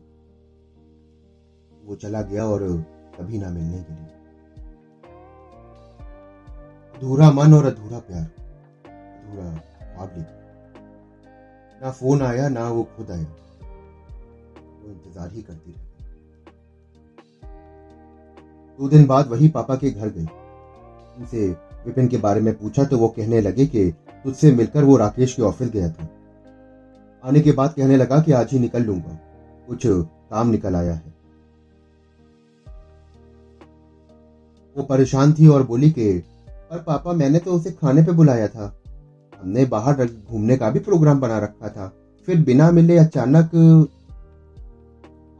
वो 1.84 1.94
चला 1.94 2.22
गया 2.22 2.44
और 2.44 2.84
कभी 3.18 3.38
ना 3.38 3.48
मिलने 3.48 3.82
के 3.82 3.94
लिए। 3.94 4.10
अधूरा 6.94 7.30
मन 7.30 7.54
और 7.54 7.64
अधूरा 7.64 7.98
प्यार। 7.98 8.43
अधूरा 9.36 9.96
ख्वाब 9.96 10.14
ना 11.82 11.90
फ़ोन 11.90 12.22
आया 12.22 12.48
ना 12.48 12.68
वो 12.68 12.82
खुद 12.96 13.10
आया 13.10 13.24
वो 14.82 14.90
इंतज़ार 14.90 15.30
ही 15.32 15.42
करती 15.42 15.70
रही 15.70 15.80
दो 18.78 18.88
दिन 18.88 19.06
बाद 19.06 19.28
वही 19.28 19.48
पापा 19.48 19.76
के 19.76 19.90
घर 19.90 20.08
गई 20.08 20.26
उनसे 21.18 21.48
विपिन 21.86 22.08
के 22.08 22.16
बारे 22.16 22.40
में 22.40 22.54
पूछा 22.54 22.84
तो 22.84 22.98
वो 22.98 23.08
कहने 23.08 23.40
लगे 23.40 23.66
कि 23.66 23.90
तुझसे 24.24 24.52
मिलकर 24.52 24.84
वो 24.84 24.96
राकेश 24.96 25.34
के 25.34 25.42
ऑफ़िस 25.42 25.70
गया 25.70 25.88
था 25.90 26.08
आने 27.24 27.40
के 27.40 27.52
बाद 27.52 27.74
कहने 27.76 27.96
लगा 27.96 28.20
कि 28.20 28.32
आज 28.32 28.52
ही 28.52 28.58
निकल 28.58 28.82
लूँगा 28.82 29.18
कुछ 29.68 29.82
काम 29.86 30.50
निकल 30.50 30.76
आया 30.76 30.92
है 30.92 31.12
वो 34.76 34.82
परेशान 34.82 35.32
थी 35.32 35.46
और 35.48 35.62
बोली 35.62 35.90
कि 35.90 36.12
पर 36.70 36.82
पापा 36.82 37.12
मैंने 37.12 37.38
तो 37.38 37.52
उसे 37.52 37.70
खाने 37.70 38.02
पे 38.02 38.12
बुलाया 38.12 38.48
था 38.48 38.72
हमने 39.42 39.64
बाहर 39.64 40.06
घूमने 40.06 40.56
का 40.56 40.70
भी 40.70 40.78
प्रोग्राम 40.78 41.20
बना 41.20 41.38
रखा 41.38 41.68
था। 41.68 41.92
फिर 42.28 42.44
बिना 42.44 42.70
मिले 42.70 42.98
अचानक 42.98 43.50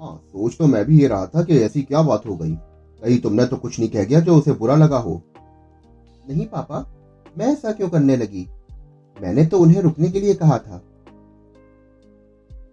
हाँ 0.00 0.16
सोच 0.26 0.56
तो 0.58 0.66
मैं 0.66 0.84
भी 0.84 1.00
ये 1.00 1.08
रहा 1.08 1.26
था 1.26 1.42
कि 1.42 1.58
ऐसी 1.58 1.82
क्या 1.82 2.02
बात 2.02 2.26
हो 2.26 2.36
गई। 2.36 2.54
कहीं 3.02 3.18
तुमने 3.18 3.46
तो 3.46 3.56
कुछ 3.56 3.78
नहीं 3.78 3.88
कह 3.90 4.04
गया 4.04 4.20
जो 4.20 4.36
उसे 4.36 4.52
बुरा 4.52 4.76
लगा 4.76 4.98
हो। 4.98 5.22
नहीं 6.28 6.46
पापा, 6.46 6.78
मैं 7.38 7.46
ऐसा 7.46 7.72
क्यों 7.72 7.88
करने 7.88 8.16
लगी? 8.16 8.46
मैंने 9.22 9.46
तो 9.46 9.58
उन्हें 9.58 9.80
रुकने 9.82 10.08
के 10.10 10.20
लिए 10.20 10.34
कहा 10.34 10.58
था। 10.58 10.82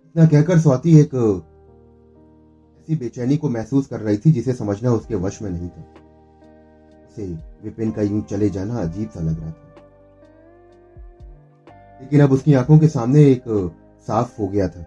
इतना 0.06 0.26
कहकर 0.26 0.60
स्वाति 0.60 1.00
एक 1.00 1.16
ऐसी 2.80 2.96
बेचैनी 2.96 3.38
को 3.38 3.50
महसूस 3.50 3.88
कर 3.88 4.00
रही 4.00 4.18
थी 4.18 4.32
जिसे 4.32 4.54
समझना 4.54 4.92
उसके 4.92 5.16
वश 5.16 5.42
में 5.42 5.50
नहीं 5.50 5.70
था। 5.70 5.82
उसे 7.10 7.26
विपिन 7.64 7.92
का 7.92 8.02
यूँ 8.02 8.22
चले 8.22 8.50
जाना 8.50 8.82
अजीब 8.82 9.10
सा 9.10 9.20
लग 9.20 9.40
रहा 9.40 9.52
था। 9.52 9.71
लेकिन 12.02 12.22
अब 12.22 12.32
उसकी 12.32 12.54
आँखों 12.54 12.80
के 12.80 12.88
सामने 12.88 13.24
एक 13.24 13.44
साफ़ 14.08 14.42
हो 14.42 14.48
गया 14.48 14.68
था। 14.68 14.86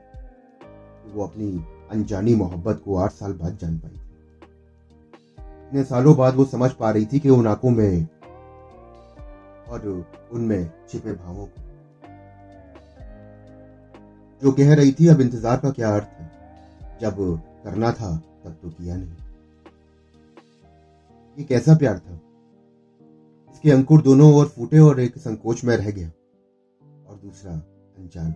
वो 1.15 1.25
अपनी 1.25 1.65
अनजानी 1.91 2.35
मोहब्बत 2.35 2.83
को 2.85 2.97
आठ 2.97 3.13
साल 3.13 3.33
बाद 3.33 3.59
जान 3.59 3.79
पाई 3.79 4.01
इतने 5.67 5.85
सालों 5.85 6.17
बाद 6.17 6.35
वो 6.35 6.45
समझ 6.45 6.71
पा 6.71 6.91
रही 6.91 7.07
थी 7.07 7.19
कि 7.19 7.29
उन 7.29 7.47
आँखों 7.47 7.71
में 7.71 8.09
और 9.69 10.07
उनमें 10.33 10.71
छिपे 10.89 11.13
भावों 11.13 11.47
को। 11.47 11.63
जो 14.43 14.53
कह 14.53 14.75
रही 14.75 14.93
थी, 14.93 15.09
अब 15.09 15.21
इंतज़ार 15.21 15.57
का 15.57 15.71
क्या 15.71 15.95
अर्थ 15.95 16.05
है? 16.05 16.33
जब 17.01 17.43
करना 17.65 17.93
था, 17.93 18.17
तब 18.45 18.57
तो 18.63 18.71
किया 18.71 18.97
नहीं। 18.97 19.09
ये 21.39 21.45
कैसा 21.45 21.75
प्यार 21.75 21.99
था? 21.99 22.21
इसके 23.53 23.71
अंकुर 23.71 24.03
दोनों 24.03 24.35
ओर 24.35 24.47
फूटे 24.47 24.79
और 24.79 25.01
एक 25.01 25.19
संकोच 25.19 25.65
में 25.65 25.77
रह 25.77 25.91
गया। 25.91 26.11
दूसरा 27.25 27.53
अनजान। 27.99 28.33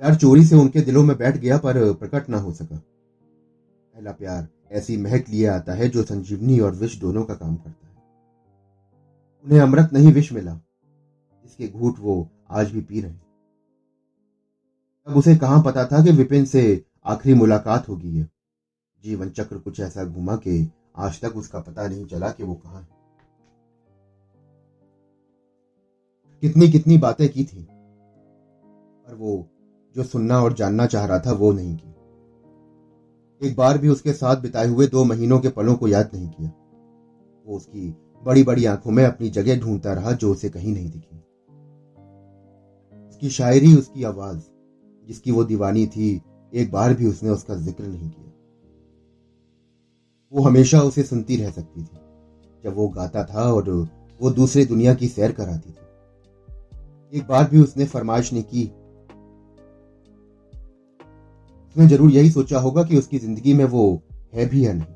प्यार 0.00 0.14
चोरी 0.14 0.44
से 0.44 0.56
उनके 0.56 0.80
दिलों 0.80 1.04
में 1.04 1.18
बैठ 1.18 1.36
गया, 1.36 1.58
पर 1.58 1.92
प्रकट 1.92 2.28
ना 2.28 2.38
हो 2.38 2.52
सका। 2.52 2.76
पहला 2.76 4.12
प्यार 4.12 4.48
ऐसी 4.70 4.96
महक 4.96 5.28
लिए 5.28 5.46
आता 5.46 5.72
है, 5.72 5.88
जो 5.88 6.02
संजीवनी 6.02 6.60
और 6.60 6.74
विष 6.74 6.96
दोनों 6.96 7.24
का 7.24 7.34
काम 7.34 7.56
करता 7.56 7.86
है। 7.86 7.94
उन्हें 9.44 9.60
अमृत 9.60 9.90
नहीं 9.92 10.12
विष 10.12 10.32
मिला। 10.32 10.60
इसके 11.44 11.68
घूट 11.68 11.98
वो 11.98 12.28
आज 12.50 12.70
भी 12.70 12.80
पी 12.80 13.00
रहे 13.00 13.12
तब 15.06 15.16
उसे 15.16 15.36
कहाँ 15.36 15.62
पता 15.62 15.84
था 15.84 16.04
कि 16.04 16.10
विपिन 16.10 16.44
से 16.44 16.84
आखिरी 17.04 17.34
मुलाकात 17.34 17.88
होगी 17.88 18.18
है 18.18 18.28
जीवन 19.04 19.30
चक्र 19.30 19.58
कुछ 19.58 19.80
ऐसा 19.80 20.04
घुमा 20.04 20.36
कि 20.36 20.70
आज 20.96 21.20
तक 21.20 21.36
उसका 21.36 21.60
पता 21.60 21.86
नहीं 21.88 22.06
चला 22.06 22.30
कि 22.30 22.42
वो 22.42 22.54
कहाँ 22.54 22.80
है। 22.80 23.01
कितनी 26.42 26.68
कितनी 26.68 26.96
बातें 26.98 27.28
की 27.28 27.44
थी, 27.44 27.62
पर 27.62 29.14
वो 29.14 29.48
जो 29.96 30.04
सुनना 30.04 30.40
और 30.42 30.52
जानना 30.52 30.86
चाह 30.86 31.04
रहा 31.06 31.18
था 31.18 31.32
वो 31.32 31.52
नहीं 31.52 31.74
की 31.76 31.90
एक 33.40 33.54
बार 33.56 33.78
भी 33.78 33.88
उसके 33.88 34.12
साथ 34.12 34.36
बिताए 34.36 34.66
हुए 34.66 34.86
दो 34.86 35.04
महीनों 35.04 35.38
के 35.40 35.48
पलों 35.48 35.74
को 35.74 35.88
याद 35.88 36.10
नहीं 36.14 36.28
किया। 36.28 36.48
वो 37.46 37.56
उसकी 37.56 37.88
बड़ी 38.22 38.42
बड़ी 38.42 38.64
आँखों 38.64 38.90
में 38.90 39.04
अपनी 39.04 39.30
जगह 39.30 39.60
ढूंढता 39.60 39.92
रहा 39.92 40.12
जो 40.12 40.30
उसे 40.32 40.48
कहीं 40.48 40.72
नहीं 40.74 40.90
दिखी। 40.90 41.16
उसकी 43.08 43.30
शायरी, 43.30 43.74
उसकी 43.74 44.04
आवाज़, 44.04 44.40
जिसकी 45.04 45.30
वो 45.30 45.44
दीवानी 45.44 45.86
थी, 45.86 46.20
एक 46.52 46.70
बार 46.72 46.94
भी 46.94 47.06
उसने 47.06 47.30
उसका 47.30 47.54
ज़िक्र 47.54 47.84
नहीं 47.84 48.10
किया। 48.10 48.30
वो 50.32 50.42
हमेशा 50.42 50.82
उसे 50.82 51.02
सुनती 51.02 51.36
रह 51.36 51.50
सकती 51.50 51.82
थी, 51.82 51.98
जब 52.64 52.74
वो 52.74 52.88
गाता 52.88 53.24
था 53.24 53.52
और 53.52 53.70
वो 54.20 54.30
दूसरी 54.30 54.64
दुनिया 54.64 54.94
की 54.94 55.08
सैर 55.08 55.32
कराती 55.32 55.70
थी। 55.70 55.80
एक 57.12 57.26
बार 57.28 57.48
भी 57.50 57.58
उसने 57.60 57.84
फरमाइश 57.84 58.32
नहीं 58.32 58.42
की। 58.44 58.64
उसने 61.68 61.86
ज़रूर 61.86 62.10
यही 62.10 62.30
सोचा 62.30 62.58
होगा 62.58 62.82
कि 62.84 62.98
उसकी 62.98 63.18
ज़िंदगी 63.18 63.54
में 63.54 63.64
वो 63.64 64.02
है 64.34 64.46
भी 64.46 64.66
या 64.66 64.72
नहीं। 64.72 64.94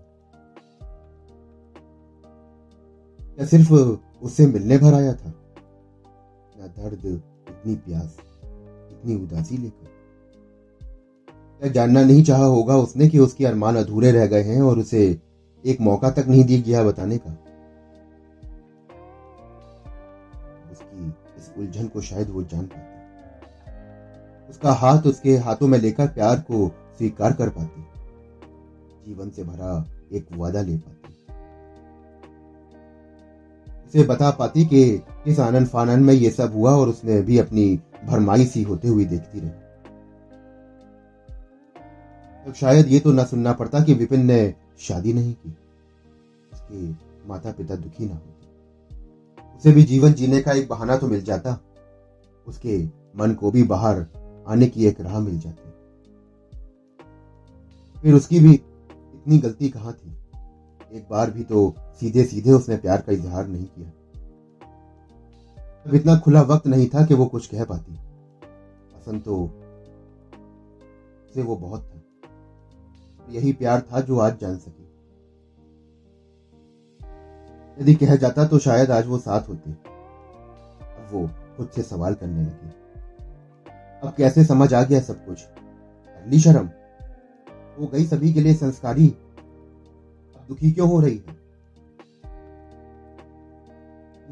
या 3.39 3.47
सिर्फ़ 3.47 3.73
उससे 3.73 4.47
मिलने 4.47 4.79
भर 4.79 4.95
आया 4.95 5.13
था 5.15 5.33
या 6.57 6.67
दर्द 6.67 7.05
इतनी 7.05 7.75
प्यास, 7.75 8.17
इतनी 8.93 9.15
उदासी 9.15 9.57
लेकर। 9.57 9.95
क्या 11.61 11.71
जानना 11.73 12.05
नहीं 12.05 12.23
चाहा 12.25 12.45
होगा 12.45 12.77
उसने 12.77 13.09
कि 13.09 13.19
उसके 13.19 13.45
अरमान 13.47 13.77
अधूरे 13.77 14.13
रह 14.13 14.27
गए 14.27 14.43
हैं 14.43 14.61
और 14.63 14.79
उसे 14.79 15.05
एक 15.65 15.81
मौका 15.81 16.11
तक 16.11 16.25
नहीं 16.29 16.45
दिया 16.45 16.61
गया 16.61 16.83
बताने 16.85 17.19
का। 17.19 17.37
उलझन 21.59 21.89
को 21.89 22.01
शायद 22.01 22.31
वो 22.31 22.43
जान 22.43 22.67
पाती 22.67 22.95
उसका 24.49 24.73
हाथ 24.73 25.03
उसके 25.03 25.37
हाथों 25.37 25.69
में 25.69 25.79
लेकर 25.79 26.07
प्यार 26.07 26.41
को 26.41 26.69
स्वीकार 26.99 27.33
कर 27.33 27.49
पाती 27.49 27.83
जीवन 29.07 29.31
से 29.31 29.45
भरा 29.45 29.85
एक 30.13 30.27
वादा 30.33 30.61
ले 30.61 30.77
पाती 30.79 31.15
उसे 33.87 34.03
बता 34.03 34.31
पाती 34.31 34.65
कि 34.67 34.99
किस 35.25 35.41
आनंद 35.41 35.67
फानन 35.67 36.03
में 36.03 36.15
ये 36.15 36.31
सब 36.31 36.53
हुआ 36.55 36.71
और 36.71 36.89
उसने 36.89 37.21
भी 37.23 37.39
अपनी 37.39 37.81
भरमाई 38.05 38.47
सी 38.47 38.63
होते 38.63 38.89
हुए 38.89 39.05
देखती 39.05 39.41
रही। 39.41 39.51
तो 42.45 42.53
शायद 42.53 42.89
ये 42.89 43.01
तो 43.01 43.13
ना 43.13 43.25
सुनना 43.25 43.53
पड़ता 43.53 43.81
कि 43.81 43.95
विपिन 43.95 44.27
ने 44.27 44.55
शादी 44.79 45.13
नहीं 45.13 45.35
की। 45.35 45.57
उसके 46.53 46.91
माता 47.29 47.53
पिता 47.53 47.77
दुखी 47.77 48.07
ना 48.07 48.15
होते। 48.15 48.46
उसे 49.57 49.73
भी 49.73 49.83
जीवन 49.83 50.13
जीने 50.13 50.43
का 50.43 50.53
एक 50.53 50.69
बहाना 50.69 50.97
तो 50.97 51.09
मिल 51.09 51.23
जाता। 51.23 51.61
उसके 52.49 52.87
मन 53.17 53.35
को 53.35 53.51
भी 53.51 53.63
बाहर 53.63 54.07
आने 54.49 54.67
की 54.67 54.87
एक 54.87 55.01
राह 55.01 55.19
मिल 55.21 55.41
जाती। 55.41 55.71
फिर 58.01 58.15
उसकी 58.15 58.41
भी 58.41 58.55
इतनी 58.55 59.39
गलती 59.39 59.69
कहाँ 59.69 59.93
थी? 59.93 60.13
एक 60.93 61.07
बार 61.11 61.31
भी 61.31 61.45
तो 61.45 61.75
सीधे 61.81 62.25
सीधे 62.25 62.53
उसने 62.53 62.77
प्यार 62.77 63.01
का 63.01 63.13
इजहार 63.13 63.49
नहीं 63.49 63.65
किया। 63.65 63.89
अब 65.87 65.95
इतना 65.95 66.19
खुला 66.19 66.43
वक्त 66.43 66.67
नहीं 66.67 66.89
था 66.89 67.07
कि 67.07 67.15
वो 67.15 67.27
कुछ 67.27 67.47
कह 67.47 67.65
पाती। 67.65 67.93
पसंद 68.97 69.23
तो 69.23 69.51
से 71.35 71.43
वो 71.43 71.57
बहुत 71.57 71.83
था। 71.83 72.01
यही 73.33 73.53
प्यार 73.53 73.81
था 73.81 74.01
जो 74.01 74.19
आज 74.19 74.41
जान 74.41 74.57
सकी। 74.57 74.86
यदि 77.81 77.95
कह 77.95 78.17
जाता 78.17 78.45
तो 78.47 78.59
शायद 78.59 78.91
आज 78.91 79.07
वो 79.07 79.19
साथ 79.19 79.49
होते। 79.49 79.71
अब 79.71 81.09
वो 81.13 81.31
खुद 81.57 81.71
से 81.71 81.83
सवाल 81.83 82.15
करने 82.15 82.43
लगी। 82.43 82.71
अब 84.03 84.15
कैसे 84.17 84.45
समझ 84.45 84.75
आ 84.75 84.83
गया 84.83 85.01
सब 85.01 85.27
कुछ? 85.27 85.43
अगली 86.17 86.41
शर्म। 86.41 86.71
वो 87.79 87.87
गई 87.87 88.07
सभी 88.07 88.33
के 88.33 88.41
लिए 88.41 88.55
संस्कारी। 88.55 89.09
अब 90.37 90.45
दुखी 90.49 90.73
क्यों 90.73 90.89
हो 90.89 91.01
रही 91.01 91.17
है? 91.17 91.37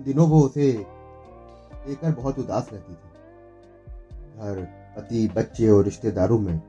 दिनों 0.05 0.29
वो 0.29 0.41
उसे 0.41 0.87
लेकर 1.89 2.15
बहुत 2.15 2.39
उदास 2.39 2.69
रहती 2.73 2.93
थी। 2.93 3.09
घर, 4.39 4.69
पति, 4.97 5.29
बच्चे 5.29 5.69
और 5.69 5.85
रिश्तेदारों 5.85 6.39
में, 6.39 6.61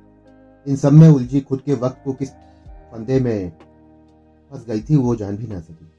इन 0.67 0.75
सब 0.75 0.94
में 0.94 1.10
उलझी 1.10 1.41
खुद 1.41 1.62
के 1.62 1.74
वक्त 1.74 2.01
को 2.05 2.13
किस 2.13 2.29
फंदे 2.91 3.20
में 3.20 3.51
फंस 4.51 4.65
गई 4.65 4.82
थी 4.82 4.96
वो 4.96 5.15
जान 5.15 5.38
भी 5.38 5.48
ना 5.48 5.60
सकी। 5.60 5.91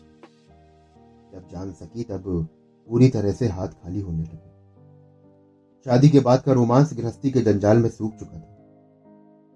जब 1.37 1.49
जान 1.49 1.73
सकी, 1.73 2.03
तब 2.03 2.49
पूरी 2.89 3.09
तरह 3.09 3.33
से 3.33 3.49
हाथ 3.49 3.69
खाली 3.69 4.01
होने 4.01 4.23
लगे। 4.23 4.55
शादी 5.87 6.09
के 6.09 6.21
बाद 6.21 6.43
का 6.43 6.53
रोमांस 6.53 6.95
गृहस्थी 6.95 7.31
के 7.31 7.41
जंजाल 7.41 7.79
में 7.79 7.89
सूख 7.91 8.15
चुका 8.15 8.39
था। 8.39 8.55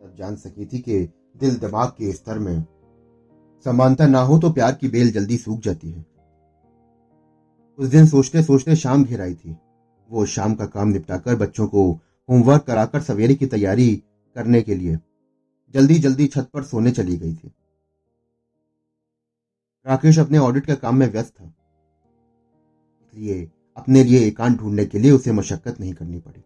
तब 0.02 0.14
जान 0.18 0.36
सकी 0.36 0.66
थी 0.66 0.78
कि 0.78 0.98
दिल 1.36 1.56
दिमाग 1.56 1.88
के 1.88 2.12
स्तर 2.12 2.38
में 2.38 2.64
समानता 3.64 4.06
ना 4.06 4.20
हो 4.20 4.38
तो 4.38 4.50
प्यार 4.50 4.74
की 4.74 4.88
बेल 4.88 5.12
जल्दी 5.12 5.36
सूख 5.36 5.60
जाती 5.60 5.90
है। 5.90 6.04
उस 7.78 7.88
दिन 7.88 8.06
सोचते 8.06 8.42
सोचते 8.42 8.76
शाम 8.76 9.04
घेर 9.04 9.20
आई 9.20 9.34
थी। 9.34 9.56
वो 10.10 10.24
शाम 10.26 10.54
का 10.54 10.66
काम 10.66 10.88
निपटाकर 10.88 11.36
बच्चों 11.36 11.66
को 11.66 11.90
होमवर्क 12.28 12.62
कराकर 12.62 13.00
सवेरे 13.00 13.34
की 13.34 13.46
तैयारी 13.46 13.94
करने 14.36 14.62
के 14.62 14.74
लिए 14.74 14.98
जल्दी 15.74 15.98
जल्दी 15.98 16.26
छत 16.26 16.50
पर 16.54 16.62
सोने 16.62 16.90
चली 16.90 17.16
गई 17.16 17.34
थी। 17.34 17.52
राकेश 19.86 20.18
अपने 20.18 20.38
ऑडिट 20.38 20.66
के 20.66 20.74
काम 20.74 20.96
में 20.96 21.06
व्यस्त 21.12 21.34
था। 21.34 21.52
इसलिए 23.12 23.50
अपने 23.76 24.04
लिए 24.04 24.20
एकांत 24.20 24.58
ढूँढने 24.58 24.84
के 24.84 24.98
लिए 24.98 25.10
उसे 25.10 25.32
मशक्कत 25.32 25.80
नहीं 25.80 25.94
करनी 25.94 26.18
पड़ी। 26.18 26.44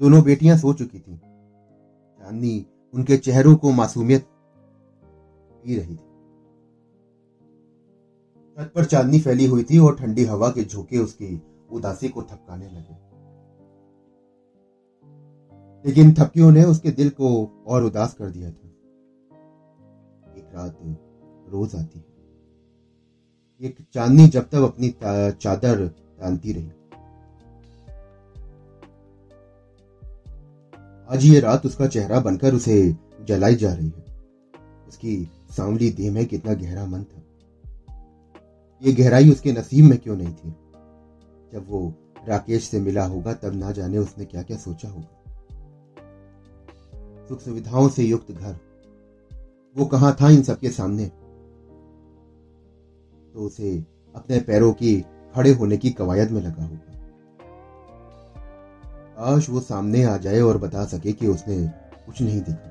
दोनों 0.00 0.22
बेटियाँ 0.22 0.56
सो 0.56 0.72
चुकी 0.72 0.98
थी। 0.98 1.16
चांदनी 2.18 2.66
उनके 2.94 3.16
चेहरों 3.16 3.56
को 3.56 3.70
मासूमियत 3.70 4.22
पी 5.64 5.76
रही 5.76 5.94
थी। 5.94 6.12
छत 8.56 8.72
पर 8.74 8.84
चांदनी 8.84 9.20
फैली 9.20 9.46
हुई 9.46 9.62
थी 9.62 9.78
और 9.78 9.96
ठंडी 9.96 10.24
हवा 10.24 10.48
के 10.48 10.64
झोंके 10.64 10.98
उसकी 10.98 11.42
उदासी 11.70 12.08
को 12.08 12.22
थपकाने 12.22 12.68
लगे। 12.68 13.12
लेकिन 15.88 16.14
थपकियों 16.14 16.50
ने 16.50 16.64
उसके 16.64 16.90
दिल 16.90 17.10
को 17.10 17.46
और 17.66 17.84
उदास 17.84 18.14
कर 18.14 18.30
दिया 18.30 18.50
था। 18.50 18.68
एक 20.38 20.50
रात 20.54 20.78
रोज 21.48 21.74
आती 21.74 21.98
है। 21.98 22.11
ये 23.62 23.74
चांदनी 23.94 24.28
जब 24.28 24.42
तक 24.42 24.54
अपनी 24.54 24.94
चादर 25.32 25.88
तानती 25.88 26.52
रही। 26.52 26.70
आज 31.08 31.24
ये 31.24 31.40
रात 31.40 31.66
उसका 31.66 31.86
चेहरा 31.86 32.20
बनकर 32.20 32.54
उसे 32.54 32.96
जलाई 33.24 33.54
जा 33.54 33.74
रही 33.74 33.86
है। 33.86 34.04
उसकी 34.88 35.30
सांवली 35.56 35.90
देह 35.90 36.12
में 36.12 36.26
कितना 36.26 36.54
गहरा 36.54 36.86
मन 36.86 37.02
था। 37.02 37.22
ये 38.82 38.92
गहराई 38.92 39.30
उसके 39.30 39.52
नसीब 39.52 39.84
में 39.84 39.98
क्यों 39.98 40.16
नहीं 40.16 40.34
थी? 40.34 40.50
जब 41.52 41.66
वो 41.68 41.94
राकेश 42.28 42.64
से 42.64 42.80
मिला 42.80 43.06
होगा, 43.06 43.32
तब 43.32 43.54
ना 43.54 43.72
जाने 43.72 43.98
उसने 43.98 44.24
क्या 44.24 44.42
क्या 44.42 44.56
सोचा 44.56 44.88
होगा। 44.88 45.34
सुख 47.28 47.40
सुविधाओं 47.40 47.88
से 47.88 48.04
युक्त 48.04 48.32
घर। 48.32 48.56
वो 49.76 49.84
कहा 49.86 50.12
था 50.12 50.30
इन 50.30 50.42
सबके 50.42 50.70
सामने? 50.70 51.10
तो 53.34 53.40
उसे 53.40 53.84
अपने 54.14 54.40
पैरों 54.40 54.72
की 54.72 55.00
खड़े 55.34 55.52
होने 55.54 55.76
की 55.76 55.90
कवायद 55.90 56.30
में 56.30 56.42
लगा 56.42 56.62
होगा। 56.62 56.92
काश 59.16 59.50
वो 59.50 59.60
सामने 59.60 60.04
आ 60.04 60.16
जाए 60.16 60.40
और 60.40 60.58
बता 60.58 60.84
सके 60.84 61.12
कि 61.12 61.26
उसने 61.26 61.68
कुछ 62.06 62.22
नहीं 62.22 62.40
देखा। 62.40 62.68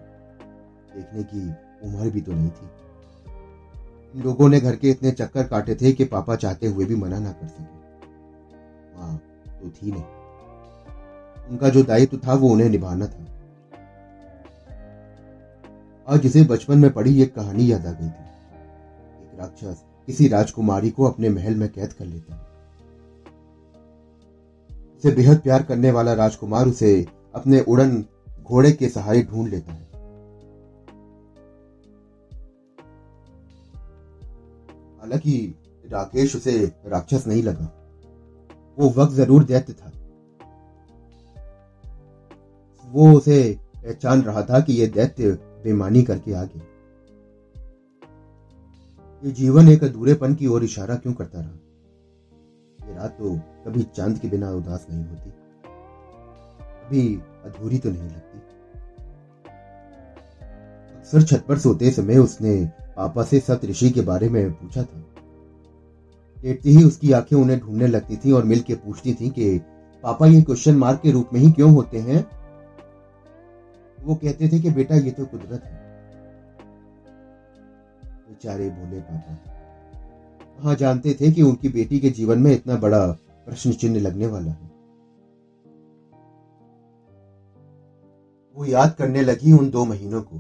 देखने 0.96 1.24
की 1.24 1.50
उम्र 1.88 2.10
भी 2.10 2.22
तो 2.22 2.32
नहीं 2.32 2.50
थी। 2.50 2.70
इन 4.16 4.24
लोगों 4.24 4.50
ने 4.50 4.60
घर 4.60 4.76
के 4.76 4.90
इतने 4.90 5.12
चक्कर 5.12 5.48
काटे 5.48 5.76
थे 5.76 5.92
कि 5.92 6.04
पापा 6.04 6.36
चाहते 6.36 6.68
हुए 6.68 6.86
भी 6.86 6.96
मना 6.96 7.20
ना 7.20 7.32
कर 7.32 7.48
सके। 7.48 7.64
माँ 8.98 9.18
तो 9.62 9.70
थी 9.70 9.92
नहीं। 9.92 10.04
उनका 11.50 11.70
जो 11.70 11.84
दायित्व 11.84 12.18
था 12.28 12.34
वो 12.34 12.50
उन्हें 12.50 12.70
निभाना 12.70 13.08
था। 13.08 13.26
आज 16.08 16.26
इसे 16.26 16.44
बचपन 16.44 16.78
में 16.78 16.94
पढ़ी 16.94 17.22
एक 17.22 17.36
कहानी 17.36 17.72
याद 17.72 17.86
आ 17.86 17.92
गई 17.92 18.10
थी। 18.10 18.24
एक 19.24 19.40
राक्षस 19.40 19.84
किसी 20.08 20.28
राजकुमारी 20.28 20.90
को 20.90 21.04
अपने 21.04 21.30
महल 21.30 21.56
में 21.56 21.70
कैद 21.70 21.94
कर 21.94 22.06
लेता 22.06 22.36
है। 22.36 22.42
उसे 24.98 25.12
बेहद 25.12 25.38
प्यार 25.38 25.64
करने 25.64 25.92
वाला 25.92 26.14
राजकुमार 26.14 26.68
उसे 26.68 27.06
अपने 27.36 27.62
उड़न 27.62 28.06
घोड़े 28.44 28.72
के 28.72 28.90
सहारे 28.90 29.24
ढूंढ 29.24 29.48
लेता 29.50 29.74
है। 29.74 29.90
हालाँकि 35.00 35.56
राकेश 35.92 36.36
उसे 36.36 36.72
राक्षस 36.86 37.28
नहीं 37.28 37.44
लगा। 37.44 37.72
वो 38.80 38.90
वक्त 38.90 39.14
ज़रूर 39.14 39.44
दैत्य 39.44 39.74
था। 39.74 39.92
वो 42.88 43.14
उसे 43.14 43.60
पहचान 43.76 44.22
रहा 44.22 44.42
था 44.42 44.60
कि 44.60 44.74
यह 44.74 44.88
दैत्य 44.88 45.32
बेमानी 45.64 46.04
करके 46.04 46.34
आ 46.34 46.44
गया। 46.44 46.71
ये 49.26 49.32
जीवन 49.32 49.70
एक 49.70 49.84
अधूरेपन 49.84 50.36
की 50.36 50.48
ओर 50.48 50.64
इशारा 50.64 50.96
क्यों 50.96 51.14
करता 51.14 51.40
रहा? 51.42 51.50
ये 52.90 52.96
रात 52.96 53.12
तो 53.12 53.36
कभी 53.38 53.84
चाँद 53.84 54.20
के 54.20 54.28
बिना 54.28 54.52
उदास 54.52 54.88
नहीं 54.92 55.06
होती। 55.06 55.30
कभी 56.62 57.16
अधूरी 57.46 57.78
तो 57.78 57.90
नहीं 57.90 58.04
लगती। 58.04 58.40
अक्सर 60.96 61.22
छत 61.22 61.46
पर 61.48 61.58
सोते 61.58 61.92
समय 61.92 62.18
उसने 62.18 62.72
पापा 62.82 63.24
से 63.24 63.40
सत 63.40 63.62
ऋषि 63.66 63.90
के 63.90 64.02
बारे 64.02 64.30
में 64.30 64.52
पूछा 64.52 64.84
था। 64.84 65.06
लेटते 66.44 66.70
ही 66.70 66.84
उसकी 66.84 67.12
आँखें 67.12 67.38
उन्हें 67.38 67.60
ढूँढने 67.60 67.88
लगती 67.88 68.18
थी 68.18 68.32
और 68.32 68.44
मिल 68.44 68.60
के 68.60 68.76
पूछती 68.76 69.14
थी 69.14 69.30
कि, 69.30 69.60
पापा, 70.04 70.26
ये 70.26 70.42
क्वेश्चन 70.42 70.76
मार्क 70.76 71.00
के 71.02 71.12
रूप 71.12 71.30
में 71.34 71.40
ही 71.40 71.52
क्यों 71.52 71.72
होते 71.72 71.98
हैं? 72.00 72.28
वो 74.04 74.16
कहते 74.16 74.50
थे 74.50 74.60
कि, 74.60 74.70
बेटा, 74.70 74.96
ये 74.96 75.12
तो 75.12 75.26
कुदरत 75.26 75.64
है। 75.66 75.91
बेचारे 78.32 78.70
भोले 78.70 79.00
पापा 79.02 79.36
कहा 80.62 80.74
जानते 80.74 81.14
थे 81.14 81.32
कि 81.32 81.42
उनकी 81.42 81.70
बेटी 81.70 82.00
के 82.00 82.10
जीवन 82.10 82.40
में 82.40 82.52
इतना 82.52 82.76
बड़ा 82.76 83.08
प्रश्न 83.46 83.72
चिन्ह 83.72 84.00
लगने 84.00 84.28
वाला 84.28 84.52
है। 84.52 84.72
वो 88.56 88.66
याद 88.66 88.96
करने 88.96 89.22
लगी 89.22 89.52
उन 89.52 89.70
दो 89.70 89.86
महीनों 89.86 90.22
को। 90.22 90.38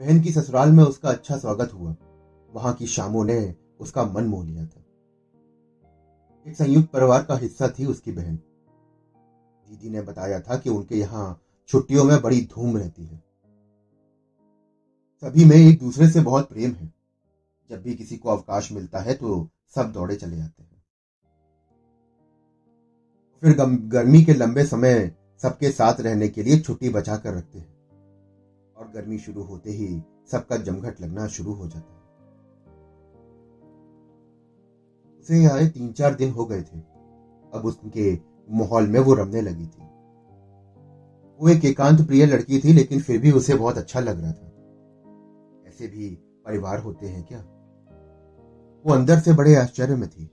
बहन 0.00 0.20
की 0.20 0.32
ससुराल 0.32 0.72
में 0.72 0.84
उसका 0.84 1.08
अच्छा 1.08 1.36
स्वागत 1.36 1.72
हुआ। 1.72 1.94
वहाँ 2.54 2.74
की 2.74 2.86
शामों 2.86 3.24
ने 3.24 3.54
उसका 3.80 4.04
मन 4.04 4.24
मोह 4.24 4.44
लिया 4.46 4.66
था। 4.66 4.84
एक 6.46 6.56
संयुक्त 6.56 6.90
परिवार 6.92 7.22
का 7.22 7.36
हिस्सा 7.36 7.68
थी 7.68 7.86
उसकी 7.86 8.12
बहन। 8.12 8.36
दीदी 9.68 9.90
ने 9.90 10.00
बताया 10.00 10.40
था 10.40 10.56
कि 10.56 10.70
उनके 10.70 10.96
यहाँ 10.96 11.40
छुट्टियों 11.66 12.04
में 12.04 12.22
बड़ी 12.22 12.40
धूम 12.40 12.76
रहती 12.76 13.04
है। 13.04 13.31
सभी 15.22 15.44
में 15.44 15.56
एक 15.56 15.78
दूसरे 15.78 16.08
से 16.08 16.20
बहुत 16.20 16.48
प्रेम 16.48 16.70
है। 16.70 16.92
जब 17.70 17.82
भी 17.82 17.94
किसी 17.94 18.16
को 18.16 18.28
अवकाश 18.28 18.72
मिलता 18.72 18.98
है 18.98 19.14
तो 19.14 19.48
सब 19.74 19.92
दौड़े 19.92 20.16
चले 20.16 20.36
जाते 20.36 20.62
हैं। 20.62 20.82
फिर 23.42 23.56
गर्मी 23.88 24.24
के 24.24 24.34
लंबे 24.34 24.64
समय 24.64 25.14
सबके 25.42 25.70
साथ 25.70 26.00
रहने 26.00 26.28
के 26.28 26.42
लिए 26.42 26.58
छुट्टी 26.60 26.88
बचा 26.88 27.16
कर 27.16 27.34
रखते 27.34 27.58
हैं। 27.58 27.70
और 28.76 28.90
गर्मी 28.94 29.18
शुरू 29.18 29.42
होते 29.42 29.70
ही 29.70 30.02
सबका 30.32 30.56
जमघट 30.56 31.00
लगना 31.00 31.26
शुरू 31.26 31.52
हो 31.52 31.68
जाता 31.68 31.94
है। 31.94 32.02
उसे 35.20 35.44
आए 35.46 35.68
तीन 35.68 35.92
चार 35.92 36.14
दिन 36.14 36.30
हो 36.30 36.44
गए 36.44 36.62
थे। 36.62 36.78
अब 37.54 37.62
उसके 37.64 38.20
माहौल 38.50 38.86
में 38.86 39.00
वो 39.00 39.14
रमने 39.14 39.40
लगी 39.40 39.66
थी। 39.66 39.82
वो 41.40 41.48
एक 41.48 41.64
एकांत 41.64 42.06
प्रिय 42.06 42.26
लड़की 42.26 42.58
थी, 42.58 42.72
लेकिन 42.72 43.00
फिर 43.00 43.20
भी 43.20 43.30
उसे 43.30 43.54
बहुत 43.54 43.78
अच्छा 43.78 44.00
लग 44.00 44.20
रहा 44.20 44.32
था। 44.32 44.48
ऐसे 45.72 45.86
भी 45.86 46.18
परिवार 46.46 46.78
होते 46.78 47.06
हैं 47.06 47.22
क्या? 47.22 47.38
वो 48.86 48.94
अंदर 48.94 49.18
से 49.18 49.32
बड़े 49.32 49.54
आश्चर्य 49.54 49.96
में 49.96 50.08
थी। 50.08 50.30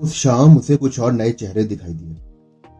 उस 0.00 0.12
शाम 0.12 0.58
उसे 0.58 0.76
कुछ 0.76 1.00
और 1.00 1.12
नए 1.12 1.30
चेहरे 1.30 1.64
दिखाई 1.64 1.94
दिए। 1.94 2.16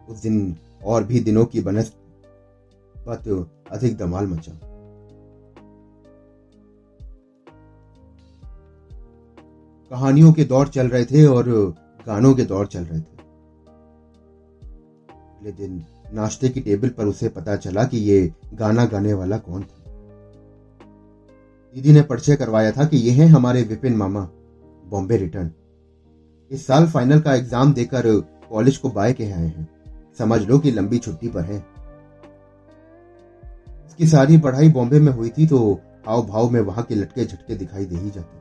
उस 0.09 0.21
दिन 0.21 0.57
और 0.85 1.03
भी 1.03 1.19
दिनों 1.19 1.45
की 1.45 1.61
बनस्पत 1.61 3.49
अधिक 3.71 3.97
दमाल 3.97 4.27
मचा। 4.27 4.59
कहानियों 9.89 10.33
के 10.33 10.43
दौर 10.43 10.67
चल 10.67 10.87
रहे 10.87 11.05
थे 11.05 11.25
और 11.25 11.49
गानों 12.07 12.33
के 12.33 12.45
दौर 12.45 12.67
चल 12.67 12.83
रहे 12.83 12.99
थे। 12.99 13.17
अगले 15.37 15.51
दिन 15.51 15.83
नाश्ते 16.13 16.49
की 16.49 16.61
टेबल 16.61 16.89
पर 16.89 17.05
उसे 17.05 17.29
पता 17.29 17.55
चला 17.55 17.83
कि 17.83 17.97
ये 17.97 18.33
गाना 18.53 18.85
गाने 18.85 19.13
वाला 19.13 19.37
कौन 19.37 19.63
था। 19.63 19.80
दीदी 21.73 21.91
ने 21.91 22.01
परिचय 22.01 22.35
करवाया 22.35 22.71
था 22.71 22.85
कि 22.85 22.97
ये 22.97 23.11
हैं 23.11 23.27
हमारे 23.27 23.61
विपिन 23.63 23.95
मामा, 23.95 24.21
बॉम्बे 24.85 25.17
रिटर्न। 25.17 25.51
इस 26.51 26.65
साल 26.67 26.87
फाइनल 26.87 27.19
का 27.19 27.33
एग्ज़ाम 27.35 27.73
देकर 27.73 28.03
कॉलेज 28.49 28.77
को 28.77 28.89
बाय 28.89 29.13
के 29.13 29.23
आए 29.25 29.45
हैं। 29.47 29.67
समझ 30.19 30.41
लो 30.41 30.59
कि 30.59 30.71
लंबी 30.71 30.97
छुट्टी 30.99 31.27
पर 31.27 31.43
है। 31.43 31.57
इसकी 33.87 34.07
सारी 34.07 34.37
पढ़ाई 34.37 34.69
बॉम्बे 34.69 34.99
में 34.99 35.11
हुई 35.13 35.29
थी 35.29 35.47
तो 35.47 35.59
हाव 36.07 36.25
भाव 36.27 36.49
में 36.49 36.59
वहाँ 36.61 36.83
के 36.83 36.95
लटके 36.95 37.25
झटके 37.25 37.55
दिखाई 37.55 37.85
दे 37.85 37.95
ही 37.95 38.09
जाते 38.09 38.39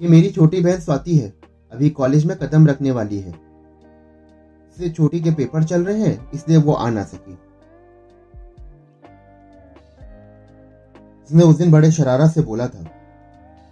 ये 0.00 0.08
मेरी 0.08 0.30
छोटी 0.30 0.60
बहन 0.60 0.80
स्वाति 0.80 1.16
है। 1.18 1.32
अभी 1.72 1.90
कॉलेज 1.90 2.24
में 2.24 2.36
कदम 2.38 2.66
रखने 2.66 2.90
वाली 2.90 3.18
है। 3.18 3.30
इससे 3.30 4.88
छोटी 4.90 5.20
के 5.20 5.30
पेपर 5.30 5.64
चल 5.64 5.84
रहे 5.84 6.00
हैं, 6.00 6.30
इसलिए 6.32 6.58
वो 6.58 6.72
आ 6.72 6.88
ना 6.90 7.02
सकी। 7.04 7.38
उसने 11.28 11.44
उस 11.44 11.56
दिन 11.56 11.70
बड़े 11.70 11.90
शरारत 11.92 12.30
से 12.30 12.40
बोला 12.42 12.66
था, 12.68 12.84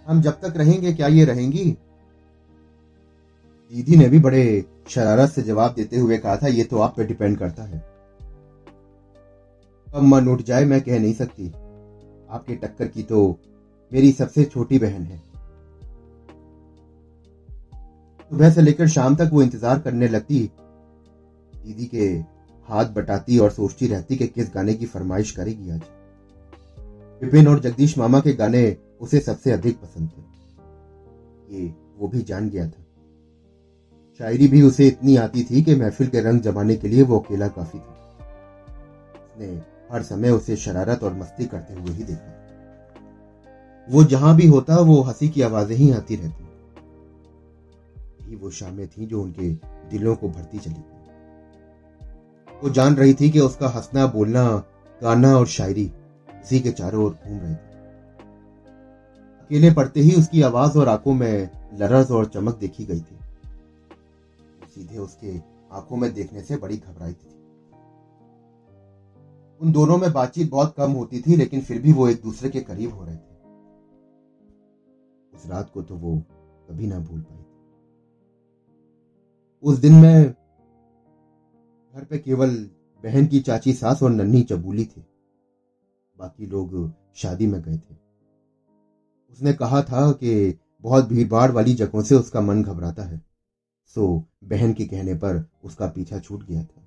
हम 0.07 0.21
जब 0.21 0.39
तक 0.41 0.57
रहेंगे, 0.57 0.93
क्या 0.93 1.07
ये 1.07 1.23
रहेंगी? 1.25 1.65
दीदी 3.71 3.95
ने 3.95 4.07
भी 4.09 4.19
बड़े 4.19 4.65
शरारत 4.89 5.29
से 5.29 5.41
जवाब 5.41 5.73
देते 5.73 5.97
हुए 5.97 6.17
कहा 6.17 6.35
था, 6.37 6.47
ये 6.47 6.63
तो 6.63 6.79
आप 6.79 6.93
पे 6.97 7.03
डिपेंड 7.03 7.37
करता 7.37 7.63
है। 7.63 7.79
कब 9.87 10.01
मन 10.03 10.27
उठ 10.27 10.41
जाए, 10.41 10.65
मैं 10.65 10.81
कह 10.81 10.99
नहीं 10.99 11.13
सकती। 11.13 11.47
आपके 11.47 12.55
टक्कर 12.55 12.87
की 12.87 13.03
तो 13.03 13.39
मेरी 13.91 14.11
सबसे 14.11 14.43
छोटी 14.45 14.79
बहन 14.79 15.01
है। 15.01 15.21
सुबह 18.31 18.49
से 18.51 18.61
लेकर 18.61 18.87
शाम 18.89 19.15
तक 19.15 19.29
वो 19.33 19.41
इंतज़ार 19.41 19.79
करने 19.79 20.07
लगती। 20.07 20.49
दीदी 21.53 21.85
के 21.87 22.07
हाथ 22.67 22.85
बटाती 22.93 23.37
और 23.39 23.51
सोचती 23.51 23.87
रहती 23.87 24.15
कि 24.15 24.27
किस 24.27 24.53
गाने 24.55 24.73
की 24.73 24.85
फरमाइश 24.85 25.31
करेगी 25.31 25.71
आज। 25.71 25.81
विपिन 27.23 27.47
और 27.47 27.59
जगदीश 27.59 27.97
मामा 27.97 28.19
के 28.19 28.33
गाने 28.33 28.77
उसे 29.01 29.19
सबसे 29.19 29.51
अधिक 29.51 29.81
पसंद 29.81 30.09
थे। 30.09 30.21
ये 31.55 31.73
वो 31.97 32.07
भी 32.07 32.21
जान 32.21 32.49
गया 32.49 32.67
था। 32.67 32.83
शायरी 34.19 34.47
भी 34.47 34.61
उसे 34.61 34.87
इतनी 34.87 35.15
आती 35.15 35.43
थी 35.43 35.61
कि 35.61 35.75
महफिल 35.75 36.07
के 36.07 36.19
रंग 36.19 36.41
जमाने 36.41 36.75
के 36.75 36.87
लिए 36.87 37.01
वो 37.01 37.19
अकेला 37.19 37.47
काफ़ी 37.47 37.79
था। 37.79 37.93
उसने 39.25 39.61
हर 39.91 40.03
समय 40.03 40.29
उसे 40.29 40.55
शरारत 40.55 41.03
और 41.03 41.13
मस्ती 41.13 41.45
करते 41.45 41.73
हुए 41.73 41.93
ही 41.93 42.03
देखा। 42.03 42.33
वो 43.89 44.03
जहाँ 44.03 44.35
भी 44.35 44.47
होता, 44.47 44.79
वो 44.79 45.01
हँसी 45.01 45.29
की 45.29 45.41
आवाज़ें 45.41 45.75
ही 45.75 45.91
आती 45.91 46.15
रहती। 46.15 46.43
यही 48.25 48.35
वो 48.35 48.49
शामें 48.49 48.87
थी 48.87 49.05
जो 49.05 49.21
उनके 49.21 49.49
दिलों 49.89 50.15
को 50.15 50.29
भरती 50.29 50.57
चली 50.57 50.73
गई। 50.73 50.93
वो 52.63 52.69
जान 52.69 52.95
रही 52.95 53.13
थी 53.13 53.29
कि 53.29 53.39
उसका 53.39 53.67
हंसना, 53.67 54.07
बोलना, 54.07 54.63
गाना 55.03 55.37
और 55.37 55.47
शायरी 55.47 55.91
इसी 56.47 56.59
के 56.59 56.71
चारों 56.71 57.03
ओर 57.05 57.11
घूम 57.11 57.39
रहे 57.39 57.53
थे। 57.53 57.75
अकेले 59.39 59.73
पड़ते 59.73 59.99
ही 59.99 60.15
उसकी 60.15 60.41
आवाज़ 60.41 60.77
और 60.77 60.89
आँखों 60.89 61.13
में 61.13 61.49
लरज 61.73 62.11
और 62.11 62.25
चमक 62.25 62.55
देखी 62.55 62.85
गई 62.85 62.99
थी। 62.99 63.17
सीधे 64.75 64.97
उसके 64.97 65.37
आँखों 65.71 65.97
में 65.97 66.13
देखने 66.13 66.41
से 66.41 66.57
बड़ी 66.57 66.77
घबराई 66.77 67.13
थी। 67.13 67.29
उन 69.61 69.71
दोनों 69.71 69.97
में 69.97 70.13
बातचीत 70.13 70.49
बहुत 70.51 70.73
कम 70.77 70.91
होती 70.91 71.19
थी, 71.19 71.35
लेकिन 71.35 71.61
फिर 71.61 71.81
भी 71.81 71.91
वो 71.91 72.07
एक 72.07 72.21
दूसरे 72.21 72.49
के 72.49 72.61
करीब 72.61 72.93
हो 72.93 73.05
रहे 73.05 73.15
थे। 73.15 73.35
उस 75.33 75.45
रात 75.45 75.69
को 75.69 75.81
तो 75.81 75.95
वो 75.95 76.15
कभी 76.69 76.87
ना 76.87 76.99
भूल 76.99 77.21
पाई 77.21 77.43
उस 79.63 79.77
दिन 79.77 79.93
में 79.93 80.29
घर 81.93 82.03
पे 82.03 82.17
केवल 82.17 82.55
बहन 83.03 83.25
की 83.25 83.39
चाची 83.39 83.73
सास 83.73 84.03
और 84.03 84.09
नन्ही 84.09 84.43
चबूली 84.43 84.85
थी। 84.85 85.05
बाकी 86.19 86.45
लोग 86.45 86.93
शादी 87.15 87.47
में 87.47 87.61
गए 87.61 87.77
थे। 87.77 87.95
उसने 89.31 89.53
कहा 89.53 89.81
था 89.81 90.11
कि 90.11 90.59
बहुत 90.81 91.07
भीड़भाड़ 91.07 91.51
वाली 91.51 91.73
जगहों 91.73 92.01
से 92.01 92.15
उसका 92.15 92.41
मन 92.41 92.63
घबराता 92.63 93.03
है। 93.03 93.21
सो 93.95 94.23
बहन 94.43 94.73
के 94.73 94.85
कहने 94.85 95.13
पर 95.13 95.49
उसका 95.63 95.87
पीछा 95.87 96.19
छूट 96.19 96.43
गया 96.43 96.63
था। 96.63 96.83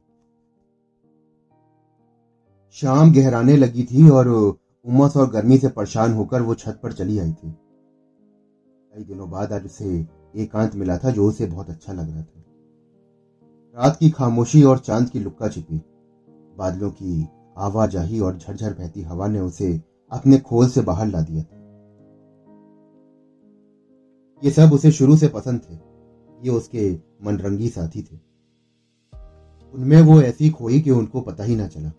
शाम 2.71 3.13
गहराने 3.13 3.57
लगी 3.57 3.85
थी 3.85 4.09
और 4.11 4.29
उमस 4.85 5.17
और 5.17 5.31
गर्मी 5.31 5.59
से 5.59 5.69
परेशान 5.69 6.13
होकर 6.13 6.43
वो 6.43 6.55
छत 6.55 6.81
पर 6.83 6.93
चली 6.93 7.19
आई 7.19 7.33
थी। 7.33 7.51
कई 8.93 9.05
दिनों 9.05 9.31
बाद 9.31 9.53
आज 9.53 9.65
उसे 9.65 10.07
एकांत 10.37 10.75
मिला 10.75 10.99
था 10.99 11.11
जो 11.11 11.29
उसे 11.29 11.47
बहुत 11.47 11.71
अच्छा 11.71 11.93
लग 11.93 12.11
रहा 12.11 12.23
था। 12.23 12.45
रात 13.77 13.97
की 13.97 14.11
खामोशी 14.11 14.63
और 14.63 14.79
चाँद 14.79 15.09
की 15.09 15.19
लुक्का 15.19 15.49
छिपी। 15.49 15.83
बादलों 16.59 16.91
की 16.91 17.29
आवाजाही 17.59 18.21
और 18.21 18.39
झरझर 18.39 18.73
बहती 18.73 19.03
हवा 19.03 19.27
ने 19.27 19.41
उसे 19.41 19.83
अपने 20.13 20.39
खोल 20.39 20.69
से 20.69 20.81
बाहर 20.81 21.07
ला 21.07 21.21
दिया 21.21 21.43
था। 21.43 21.57
ये 24.45 24.51
सब 24.51 24.73
उसे 24.73 24.93
शुरू 24.93 25.17
से 25.17 25.29
पसंद 25.29 25.61
थे। 25.61 25.75
ये 26.43 26.51
उसके 26.51 26.99
मनरंगी 27.25 27.69
साथी 27.69 28.03
थे। 28.03 28.17
उनमें 29.75 30.03
वो 30.03 30.23
ऐसी 30.23 30.51
खोई 30.51 30.81
कि 30.81 30.91
उनको 30.91 31.21
पता 31.21 31.45
ही 31.45 31.57
ना 31.57 31.67
चला। 31.67 31.91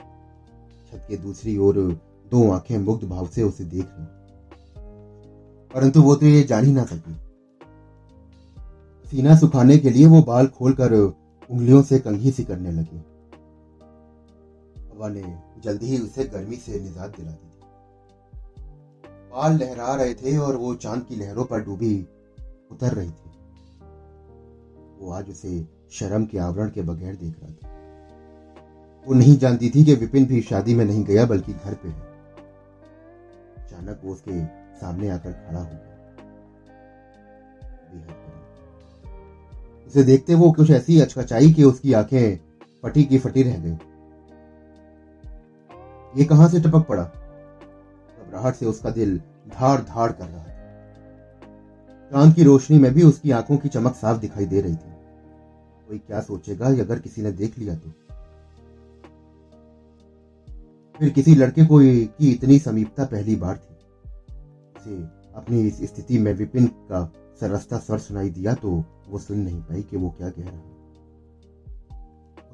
छत 0.92 1.06
के 1.10 1.18
दूसरी 1.18 1.58
ओर 1.58 1.76
दो 2.32 2.52
आँखें 2.52 2.78
मुग्ध 2.78 3.08
भाव 3.08 3.28
से 3.28 3.44
उसे 3.44 3.64
देख 3.64 3.88
रही। 3.92 4.08
परंतु 5.76 6.02
वो 6.02 6.16
तो 6.16 6.26
ये 6.26 6.44
जान 6.44 6.66
ही 6.66 6.74
ना 6.74 6.84
सकी। 6.84 7.14
सीना 9.10 9.36
सुखाने 9.36 9.78
के 9.78 9.90
लिए 9.90 10.06
वो 10.06 10.22
बाल 10.22 10.48
खोलकर 10.48 10.94
उंगलियों 11.50 11.84
से 11.84 12.00
कंघी 12.00 12.32
सी 12.32 12.44
करने 12.44 12.72
लगी। 12.72 13.04
हवा 15.02 15.10
ने 15.10 15.40
जल्दी 15.64 15.86
ही 15.86 15.98
उसे 15.98 16.24
गर्मी 16.24 16.56
से 16.56 16.80
निजात 16.80 17.18
दिला 17.18 17.32
दी 17.32 17.48
थी। 17.48 17.60
बाल 19.34 19.58
लहरा 19.58 19.96
रहे 19.96 20.14
थे 20.14 20.38
और 20.38 20.56
वो 20.56 20.76
चाँद 20.76 21.06
की 21.10 21.16
लहरों 21.16 21.46
पर 21.46 21.62
डूबी 21.62 22.08
उतर 22.72 22.94
रही 22.94 23.10
थी। 23.10 23.32
वो 25.00 25.12
आज 25.12 25.30
उसे 25.30 25.68
शर्म 25.92 26.26
के 26.26 26.38
आवरण 26.38 26.70
के 26.70 26.82
बगैर 26.82 27.16
देख 27.16 27.36
रहा 27.44 27.52
था। 27.52 27.68
वो 29.08 29.14
नहीं 29.14 29.38
जानती 29.38 29.70
थी 29.70 29.86
कि 29.86 29.96
विपिन 29.96 30.26
भी 30.26 30.42
शादी 30.42 30.76
में 30.76 30.86
नहीं 30.86 31.04
गया, 31.04 31.26
बल्कि 31.26 31.54
घर 31.54 31.74
पे 31.74 31.90
है। 31.90 32.02
अचानक 33.58 34.02
वो 34.04 34.12
उसके 34.12 34.46
सामने 34.78 35.10
आकर 35.10 35.32
खड़ा 35.32 35.60
हो 35.60 35.66
गया। 35.66 35.88
उसे 39.88 40.04
देखते 40.04 40.36
वो 40.36 40.52
कुछ 40.52 40.70
ऐसी 40.70 41.02
अचकचाई 41.02 41.54
कि 41.54 41.64
उसकी 41.64 41.94
आँखें 41.94 42.40
फटी 42.84 43.04
की 43.04 43.18
फटी 43.18 43.44
रह 43.44 43.58
गई। 43.58 43.91
ये 46.18 46.26
कहाँ 46.26 46.50
से 46.50 46.60
टपक 46.60 46.88
पड़ा? 46.88 47.04
घबराहट 47.04 48.56
से 48.56 48.66
उसका 48.66 48.90
दिल 48.90 49.18
धाड़ 49.48 49.82
धार 49.82 50.12
कर 50.12 50.26
रहा 50.26 50.44
था। 50.44 50.50
चाँद 52.12 52.36
की 52.36 52.44
रोशनी 52.44 52.80
में 52.80 52.94
भी 52.94 53.04
उसकी 53.04 53.32
आँखों 53.32 53.58
की 53.58 53.70
चमक 53.70 53.96
साफ़ 53.96 54.18
दिखाई 54.18 54.46
दे 54.46 54.62
रही 54.62 54.76
थी। 54.76 54.92
कोई 55.88 55.98
क्या 55.98 56.22
सोचेगा 56.22 56.66
अगर 56.66 57.00
किसी 57.00 57.22
ने 57.22 57.32
देख 57.32 57.58
लिया 57.60 57.76
तो? 57.76 57.90
फिर 61.00 61.10
किसी 61.10 61.36
लड़के 61.36 61.66
को 61.66 61.80
की 61.80 62.32
इतनी 62.32 62.60
समीपता 62.60 63.06
पहली 63.06 63.36
बार 63.36 63.58
थी। 63.58 63.76
उसे 64.80 65.04
अपनी 65.36 65.62
इस 65.68 65.82
स्थिति 65.84 66.18
में 66.20 66.34
विपिन 66.34 66.68
का 66.68 67.12
सरसता 67.40 67.78
स्वर 67.78 68.00
सुनाई 68.00 68.30
दिया 68.30 68.54
तो 68.54 68.84
वो 69.10 69.20
सुन 69.20 69.38
नहीं 69.38 69.62
पाई 69.62 69.82
कि 69.82 69.98
वो 69.98 70.10
क्या 70.10 70.30
कह 70.30 70.42
रहा 70.42 70.60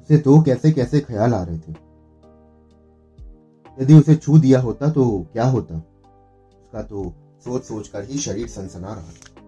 उसे 0.00 0.18
तो 0.18 0.40
कैसे 0.42 0.72
कैसे 0.72 1.00
ख्याल 1.00 1.34
आ 1.34 1.42
रहे 1.42 1.58
थे। 1.58 1.87
यदि 3.80 3.94
उसे 3.94 4.14
छू 4.14 4.38
दिया 4.38 4.60
होता 4.60 4.90
तो 4.90 5.26
क्या 5.32 5.44
होता? 5.44 5.74
उसका 5.76 6.82
तो 6.82 7.12
सोच 7.44 7.62
सोच 7.64 7.88
कर 7.88 8.04
ही 8.04 8.18
शरीर 8.18 8.48
सनसना 8.48 8.94
रहा। 8.94 9.02
था 9.02 9.38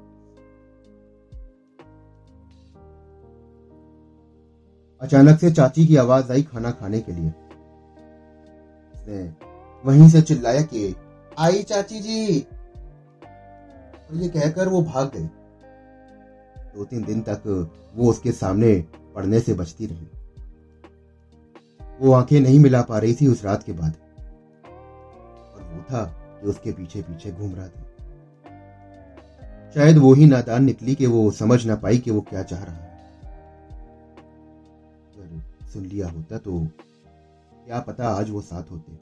अचानक 5.01 5.41
से 5.41 5.51
चाची 5.51 5.87
की 5.87 5.97
आवाज़ 5.97 6.33
आई 6.33 6.43
खाना 6.43 6.71
खाने 6.71 7.01
के 7.01 7.13
लिए। 7.13 7.29
उसने 8.95 9.35
वहीं 9.85 10.09
से 10.09 10.23
चिल्लाया 10.23 10.63
कि, 10.63 10.97
आई 11.39 11.63
चाची 11.63 12.01
जी! 12.01 12.41
और 14.11 14.17
ये 14.17 14.29
कहकर 14.29 14.69
वो 14.69 14.83
भाग 14.83 15.11
गई। 15.17 15.25
दो 16.77 16.85
तीन 16.85 17.05
दिन 17.05 17.21
तक 17.21 17.71
वो 17.97 18.11
उसके 18.11 18.33
सामने 18.33 18.85
पड़ने 19.15 19.41
से 19.41 19.55
बचती 19.55 19.87
रही। 19.87 20.09
वो 22.01 22.13
आँखें 22.13 22.41
नहीं 22.41 22.61
मिला 22.61 22.83
पा 22.83 22.99
रही 22.99 23.15
थी 23.15 23.27
उस 23.27 23.45
रात 23.45 23.63
के 23.63 23.73
बाद। 23.73 24.10
था 25.81 26.05
जो 26.43 26.51
उसके 26.51 26.73
पीछे 26.73 27.03
पीछे 27.03 27.33
घूम 27.33 27.55
रहा 27.55 27.69
था। 27.69 27.87
शायद 29.75 29.99
वो 29.99 30.13
ही 30.15 30.27
नादान 30.27 30.65
निकली 30.65 30.95
कि 30.95 31.07
वो 31.07 31.31
समझ 31.31 31.67
ना 31.67 31.77
पाई 31.77 31.99
कि 31.99 32.11
वो 32.11 32.21
क्या 32.21 32.43
चाह 32.43 32.65
रहा 32.65 32.75
है। 32.75 32.91
सुन 35.73 35.85
लिया 35.87 36.09
होता 36.09 36.39
तो 36.39 36.59
क्या 37.67 37.81
पता 37.81 38.09
आज 38.09 38.31
वो 38.31 38.41
साथ 38.41 38.71
होते। 38.71 38.93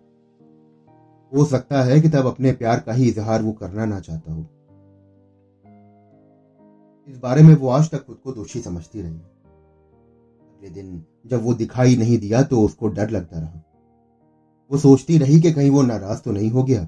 हो 1.36 1.44
सकता 1.44 1.82
है 1.82 2.00
कि 2.00 2.08
तब 2.08 2.26
अपने 2.26 2.52
प्यार 2.52 2.80
का 2.80 2.92
ही 2.92 3.08
इजहार 3.08 3.42
वो 3.42 3.52
करना 3.52 3.84
ना 3.84 4.00
चाहता 4.00 4.32
हो। 4.32 4.40
इस 7.08 7.18
बारे 7.18 7.42
में 7.42 7.54
वो 7.54 7.68
आज 7.68 7.90
तक 7.90 8.04
खुद 8.06 8.16
को 8.16 8.32
दोषी 8.32 8.60
समझती 8.60 9.02
रही। 9.02 9.14
अगले 9.14 10.70
दिन 10.70 11.04
जब 11.26 11.42
वो 11.42 11.54
दिखाई 11.54 11.96
नहीं 11.96 12.18
दिया 12.18 12.42
तो 12.42 12.62
उसको 12.62 12.88
डर 12.88 13.10
लगता 13.10 13.38
रहा। 13.38 13.62
वो 14.70 14.78
सोचती 14.78 15.18
रही 15.18 15.40
कि 15.40 15.52
कहीं 15.52 15.70
वो 15.70 15.82
नाराज़ 15.82 16.22
तो 16.22 16.32
नहीं 16.32 16.50
हो 16.50 16.64
गया। 16.64 16.84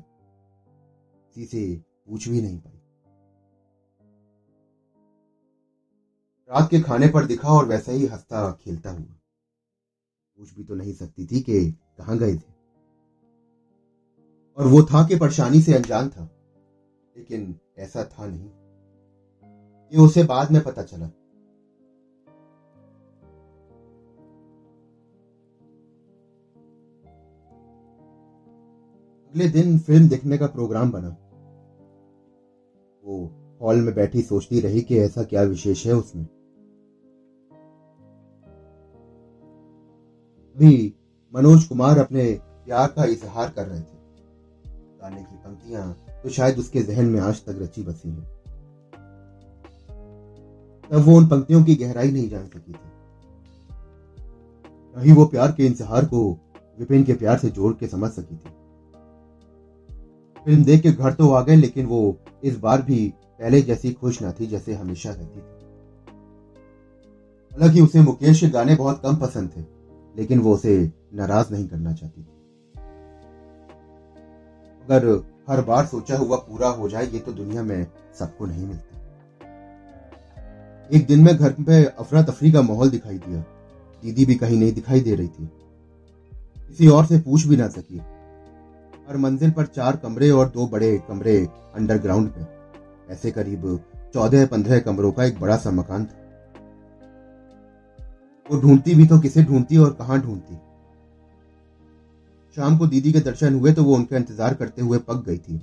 किसी 1.35 1.45
से 1.47 1.83
पूछ 2.07 2.29
भी 2.29 2.43
नहीं 2.43 2.59
पाई। 2.59 2.77
रात 6.51 6.71
के 6.71 6.81
खाने 6.81 7.09
पर 7.09 7.25
दिखा 7.25 7.49
और 7.49 7.64
वैसा 7.64 7.93
ही 7.93 8.07
हंसता 8.07 8.53
खेलता 8.53 8.90
हुआ। 8.90 9.21
पूछ 10.37 10.55
भी 10.55 10.64
तो 10.64 10.75
नहीं 10.75 10.93
सकती 10.93 11.27
थी 11.27 11.40
कि 11.40 11.71
कहाँ 11.71 12.19
गए 12.19 12.37
थे। 12.37 12.61
और 14.57 14.66
वो 14.66 14.83
था 14.83 15.07
कि 15.07 15.16
परेशानी 15.16 15.62
से 15.62 15.75
अनजान 15.75 16.09
था, 16.09 16.31
लेकिन 17.16 17.61
ऐसा 17.79 18.05
था 18.05 18.27
नहीं। 18.27 18.51
ये 19.93 19.99
उसे 19.99 20.25
बाद 20.25 20.53
में 20.53 20.62
पता 20.62 20.83
चला। 20.83 21.11
अगले 29.35 29.49
दिन 29.49 29.79
फ़िल्म 29.79 30.09
देखने 30.09 30.37
का 30.38 30.47
प्रोग्राम 30.47 30.90
बना। 30.93 31.09
वो 33.05 33.19
हॉल 33.61 33.81
में 33.81 33.95
बैठी 33.95 34.23
सोचती 34.23 34.61
रही 34.61 34.81
कि 34.81 34.99
ऐसा 34.99 35.23
क्या 35.23 35.43
विशेष 35.43 35.87
है 35.87 35.95
उसमें। 35.95 36.25
अभी 40.57 40.95
मनोज 41.35 41.64
कुमार 41.64 41.99
अपने 41.99 42.25
प्यार 42.66 42.88
का 42.88 43.05
इजहार 43.05 43.51
कर 43.51 43.66
रहे 43.66 43.81
थे। 43.81 43.99
गाने 45.01 45.23
की 45.23 45.37
पंक्तियाँ 45.37 45.93
तो 46.23 46.29
शायद 46.31 46.59
उसके 46.59 46.83
जहन 46.83 47.07
में 47.07 47.21
आज 47.21 47.45
तक 47.45 47.62
रची 47.62 47.83
बसी 47.83 48.09
हैं। 48.09 48.27
तब 50.90 51.05
वो 51.07 51.16
उन 51.16 51.29
पंक्तियों 51.29 51.64
की 51.64 51.75
गहराई 51.77 52.11
नहीं 52.11 52.29
जान 52.29 52.47
सकी 52.47 52.73
थी। 52.73 52.88
नहीं 54.97 55.12
वो 55.12 55.27
प्यार 55.27 55.53
के 55.53 55.66
इंतज़ार 55.66 56.05
को 56.05 56.31
विपिन 56.79 57.05
के 57.05 57.14
प्यार 57.14 57.38
से 57.38 57.51
जोड़ 57.51 57.73
के 57.75 57.87
समझ 57.87 58.11
सकी 58.11 58.37
थी। 58.37 58.59
फ़िल्म 60.44 60.64
देख 60.64 60.83
के 60.83 60.92
घर 60.92 61.12
तो 61.12 61.33
आ 61.33 61.42
गए, 61.42 61.57
लेकिन 61.57 61.87
वो 61.87 62.18
इस 62.44 62.59
बार 62.59 62.83
भी 62.83 63.14
पहले 63.18 63.62
जैसी 63.62 63.92
खुश 63.92 64.22
न 64.22 64.33
थी, 64.33 64.46
जैसे 64.46 64.74
हमेशा 64.74 65.11
रहती 65.11 65.38
थी। 65.38 65.61
हालाँकि 67.53 67.81
उसे 67.81 68.00
मुकेश 68.00 68.40
के 68.40 68.48
गाने 68.48 68.74
बहुत 68.74 69.03
कम 69.03 69.16
पसंद 69.16 69.50
थे, 69.57 69.61
लेकिन 70.16 70.38
वो 70.38 70.55
उसे 70.55 70.92
नाराज़ 71.14 71.53
नहीं 71.53 71.68
करना 71.68 71.92
चाहती 71.92 72.22
थी। 72.22 72.26
अगर 74.85 75.24
हर 75.48 75.61
बार 75.61 75.87
सोचा 75.87 76.16
हुआ 76.16 76.37
पूरा 76.37 76.68
हो 76.68 76.88
जाए, 76.88 77.07
ये 77.07 77.18
तो 77.18 77.33
दुनिया 77.33 77.62
में 77.62 77.87
सबको 78.18 78.46
नहीं 78.46 78.66
मिलता। 78.66 78.96
एक 80.92 81.07
दिन 81.07 81.20
में 81.20 81.37
घर 81.37 81.53
पे 81.53 81.85
अफरा 81.85 82.22
तफरी 82.22 82.53
का 82.53 82.62
माहौल 82.62 82.90
दिखाई 82.90 83.18
दिया। 83.18 83.40
दीदी 84.03 84.26
भी 84.26 84.35
कहीं 84.35 84.61
नहीं 84.61 84.72
दिखाई 84.72 85.00
दे 85.00 85.14
रही 85.14 85.29
थी। 85.29 85.50
किसी 86.68 86.88
और 86.88 87.07
से 87.07 87.18
पूछ 87.18 87.46
भी 87.46 87.57
ना 87.57 87.68
सकी। 87.68 88.00
हर 89.11 89.16
मंजिल 89.16 89.51
पर 89.51 89.66
चार 89.66 89.96
कमरे 89.96 90.31
और 90.31 90.49
दो 90.49 90.66
बड़े 90.66 90.96
कमरे 91.09 91.37
अंडरग्राउंड 91.77 92.29
पे। 92.31 93.12
ऐसे 93.12 93.31
करीब 93.31 93.62
चौदह 94.14 94.44
पंद्रह 94.46 94.79
कमरों 94.81 95.11
का 95.12 95.25
एक 95.25 95.38
बड़ा 95.40 95.57
सा 95.57 95.70
मकान 95.70 96.05
था। 96.05 96.18
वो 98.46 98.61
ढूंढती 98.61 98.94
भी 98.94 99.07
तो 99.07 99.18
किसे 99.18 99.42
ढूंढती 99.44 99.77
और 99.77 99.90
कहाँ 99.92 100.20
ढूंढती। 100.20 100.55
शाम 102.57 102.77
को 102.79 102.87
दीदी 102.87 103.12
के 103.12 103.20
दर्शन 103.20 103.55
हुए 103.55 103.73
तो 103.73 103.85
वो 103.85 103.94
उनका 103.94 104.16
इंतज़ार 104.16 104.55
करते 104.55 104.83
हुए 104.83 104.99
पक 105.01 105.25
गई 105.27 105.38
थी। 105.38 105.57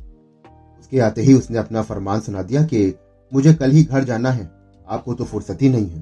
उसके 0.79 0.99
आते 0.99 1.21
ही 1.21 1.33
उसने 1.33 1.57
अपना 1.57 1.81
फरमान 1.83 2.19
सुना 2.19 2.41
दिया 2.43 2.63
कि 2.63 2.93
मुझे 3.31 3.53
कल 3.53 3.71
ही 3.71 3.83
घर 3.83 4.03
जाना 4.03 4.31
है, 4.31 4.49
आपको 4.87 5.13
तो 5.13 5.23
फुर्सत 5.23 5.61
ही 5.61 5.69
नहीं 5.69 5.87
है। 5.87 6.01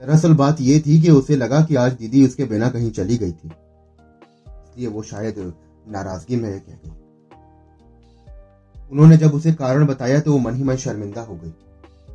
दरअसल 0.00 0.34
बात 0.34 0.60
यह 0.60 0.80
थी 0.80 1.00
कि 1.02 1.10
उसे 1.12 1.36
लगा 1.36 1.60
कि 1.64 1.74
आज 1.76 1.92
दीदी 1.94 2.24
उसके 2.26 2.44
बिना 2.44 2.68
कहीं 2.68 2.90
चली 2.92 3.16
गई 3.16 3.32
थी। 3.32 3.50
इसलिए 4.80 4.92
वो 4.92 5.02
शायद 5.02 5.38
नाराज़गी 5.88 6.36
में 6.36 6.60
कह 6.60 6.72
गई 6.74 6.90
उन्होंने 8.92 9.16
जब 9.16 9.34
उसे 9.34 9.52
कारण 9.54 9.86
बताया 9.86 10.20
तो 10.20 10.32
वो 10.32 10.38
मन 10.38 10.54
ही 10.54 10.62
मन 10.64 10.76
शर्मिंदा 10.76 11.22
हो 11.22 11.34
गई। 11.36 11.50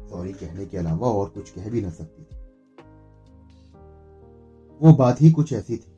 सॉरी 0.09 0.31
कहने 0.33 0.65
के 0.65 0.77
अलावा 0.77 1.09
और 1.09 1.29
कुछ 1.29 1.49
कह 1.49 1.69
भी 1.69 1.81
ना 1.81 1.89
सकती 1.89 2.23
थी। 2.23 2.37
वो 4.81 4.93
बात 4.93 5.21
ही 5.21 5.31
कुछ 5.31 5.53
ऐसी 5.53 5.77
थी। 5.77 5.93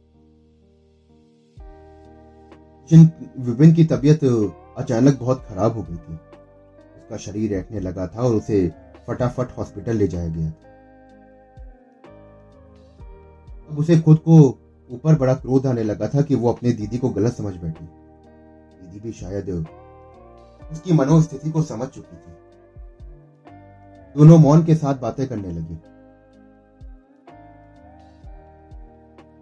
जिन 2.89 3.09
विपिन 3.39 3.73
की 3.73 3.85
तबीयत 3.85 4.23
अचानक 4.77 5.19
बहुत 5.19 5.45
खराब 5.49 5.77
हो 5.77 5.83
गई 5.83 5.95
थी, 5.95 6.13
उसका 6.13 7.17
शरीर 7.17 7.53
ऐठने 7.53 7.79
लगा 7.79 8.07
था 8.07 8.21
और 8.21 8.35
उसे 8.35 8.67
फटाफट 9.07 9.57
हॉस्पिटल 9.57 9.97
ले 9.97 10.07
जाया 10.07 10.27
गया 10.27 10.51
था। 10.51 10.65
अब 13.69 13.79
उसे 13.79 13.99
खुद 14.01 14.17
को 14.19 14.37
ऊपर 14.91 15.15
बड़ा 15.15 15.33
क्रोध 15.33 15.67
आने 15.67 15.83
लगा 15.83 16.07
था 16.07 16.21
कि 16.21 16.35
वो 16.35 16.49
अपने 16.49 16.71
दीदी 16.71 16.97
को 16.97 17.09
गलत 17.09 17.33
समझ 17.33 17.55
बैठी। 17.55 17.85
दीदी 17.85 18.99
भी 18.99 19.11
शायद 19.11 19.67
उसकी 20.71 20.93
मनोस्थिति 20.93 21.51
को 21.51 21.61
समझ 21.61 21.87
चुकी 21.87 22.15
थी। 22.15 22.33
दोनों 24.17 24.37
मौन 24.37 24.63
के 24.63 24.75
साथ 24.75 24.95
बातें 24.95 25.27
करने 25.27 25.51
लगी। 25.51 25.75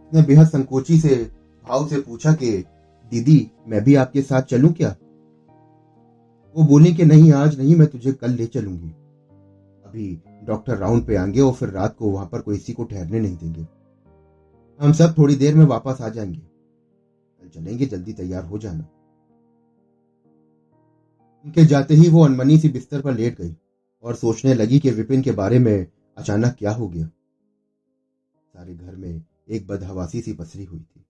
उसने 0.07 0.21
बेहद 0.21 0.47
संकोची 0.47 0.99
से 0.99 1.31
भाव 1.67 1.87
से 1.87 2.01
पूछा 2.01 2.33
कि, 2.33 2.65
दीदी, 3.09 3.51
मैं 3.67 3.83
भी 3.83 3.95
आपके 3.95 4.21
साथ 4.21 4.41
चलूँ 4.41 4.73
क्या? 4.73 4.95
वो 6.57 6.63
बोली 6.63 6.93
कि, 6.93 7.05
नहीं, 7.05 7.33
आज 7.33 7.59
नहीं, 7.59 7.75
मैं 7.75 7.87
तुझे 7.87 8.11
कल 8.11 8.31
ले 8.31 8.45
चलूँगी। 8.45 8.89
अभी 9.85 10.23
डॉक्टर 10.43 10.77
राउंड 10.77 11.07
पे 11.07 11.15
आएँगे 11.15 11.41
और 11.41 11.53
फिर 11.53 11.69
रात 11.69 11.95
को 11.97 12.09
वहाँ 12.09 12.25
पर 12.25 12.41
कोई 12.41 12.57
किसी 12.57 12.73
को 12.73 12.83
ठहरने 12.83 13.19
नहीं 13.19 13.37
देंगे। 13.37 13.74
हम 14.79 14.93
सब 14.93 15.17
थोड़ी 15.17 15.35
देर 15.35 15.55
में 15.55 15.65
वापस 15.65 15.97
आ 16.01 16.09
जाएँगे। 16.09 16.41
कल 17.41 17.49
चलेंगे, 17.49 17.85
जल्दी 17.85 18.13
तैयार 18.13 18.45
हो 18.45 18.57
जाना। 18.57 18.83
उनके 21.45 21.65
जाते 21.65 21.93
ही 21.93 22.09
वो 22.09 22.25
अनमनी 22.25 22.59
सी 22.59 22.69
बिस्तर 22.69 23.01
पर 23.01 23.13
लेट 23.13 23.41
गई 23.41 23.55
और 24.03 24.15
सोचने 24.15 24.53
लगी 24.53 24.79
कि 24.79 24.91
विपिन 24.91 25.21
के 25.21 25.31
बारे 25.31 25.59
में 25.59 25.87
अचानक 26.17 26.55
क्या 26.59 26.71
हो 26.71 26.87
गया। 26.87 27.07
सारे 28.53 28.75
घर 28.75 28.95
में 28.95 29.23
एक 29.49 29.67
बदहवासी 29.67 30.21
सी 30.21 30.33
पसरी 30.33 30.63
हुई 30.63 30.79
थी। 30.79 31.05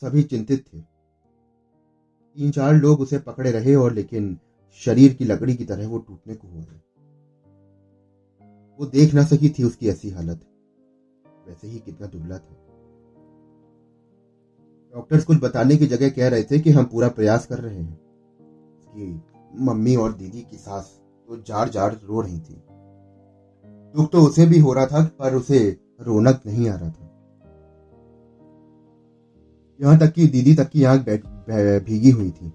सभी 0.00 0.22
चिंतित 0.22 0.64
थे। 0.74 0.78
तीन 2.36 2.50
चार 2.50 2.74
लोग 2.74 3.00
उसे 3.00 3.18
पकड़े 3.18 3.50
रहे 3.50 3.74
और 3.74 3.92
लेकिन 3.92 4.38
शरीर 4.72 5.14
की 5.14 5.24
लकड़ी 5.24 5.54
की 5.54 5.64
तरह 5.64 5.88
वो 5.88 5.98
टूटने 5.98 6.34
को 6.34 6.48
हो। 6.48 6.54
हुआ 6.54 6.80
वो 8.78 8.86
देख 8.86 9.14
ना 9.14 9.24
सकी 9.24 9.48
थी 9.48 9.64
उसकी 9.64 9.88
ऐसी 9.88 10.10
हालत। 10.10 10.50
वैसे 11.46 11.68
ही 11.68 11.78
कितना 11.78 12.06
दुबला 12.06 12.38
था। 12.38 12.54
डॉक्टर्स 14.94 15.24
कुछ 15.24 15.40
बताने 15.42 15.76
की 15.76 15.86
जगह 15.86 16.08
कह 16.08 16.28
रहे 16.28 16.42
थे 16.42 16.58
कि 16.58 16.70
हम 16.70 16.84
पूरा 16.84 17.08
प्रयास 17.10 17.46
कर 17.46 17.58
रहे 17.58 17.76
हैं 17.76 17.98
उसकी 18.78 19.64
मम्मी 19.64 19.96
और 19.96 20.12
दीदी 20.12 20.40
की 20.40 20.56
सास 20.56 20.90
तो 21.28 21.36
जार 21.38 21.68
जार 21.68 21.98
रो 22.04 22.20
रही 22.20 22.38
थी। 22.38 22.62
दुख 23.94 24.10
तो 24.12 24.20
उसे 24.20 24.46
भी 24.46 24.58
हो 24.58 24.72
रहा 24.72 24.86
था, 24.86 25.02
पर 25.18 25.34
उसे 25.34 25.58
रौनक 26.00 26.40
नहीं 26.46 26.68
आ 26.68 26.74
रहा 26.74 26.90
था। 26.90 27.10
यहाँ 29.80 29.98
तक 29.98 30.12
कि 30.12 30.26
दीदी 30.26 30.54
तक 30.54 30.68
की 30.68 30.84
आँख 30.84 31.00
भीगी 31.84 32.10
हुई 32.10 32.30
थी, 32.30 32.52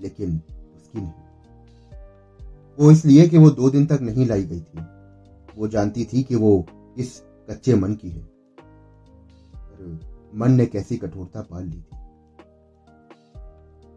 लेकिन 0.00 0.40
उसकी 0.76 1.00
नहीं। 1.00 1.12
वो 2.78 2.90
इसलिए 2.90 3.28
कि 3.28 3.38
वो 3.38 3.50
दो 3.50 3.70
दिन 3.70 3.86
तक 3.86 3.98
नहीं 4.02 4.26
लाई 4.26 4.42
गई 4.44 4.60
थी। 4.60 4.84
वो 5.56 5.68
जानती 5.68 6.04
थी 6.04 6.22
कि 6.22 6.34
वो 6.34 6.64
इस 6.98 7.22
कच्चे 7.50 7.74
मन 7.74 7.94
की 7.94 8.10
है। 8.10 8.22
पर 9.56 10.00
मन 10.34 10.50
ने 10.50 10.66
कैसी 10.66 10.96
कठोरता 10.96 11.40
पाल 11.40 11.64
ली 11.64 11.80
थी। 11.80 11.96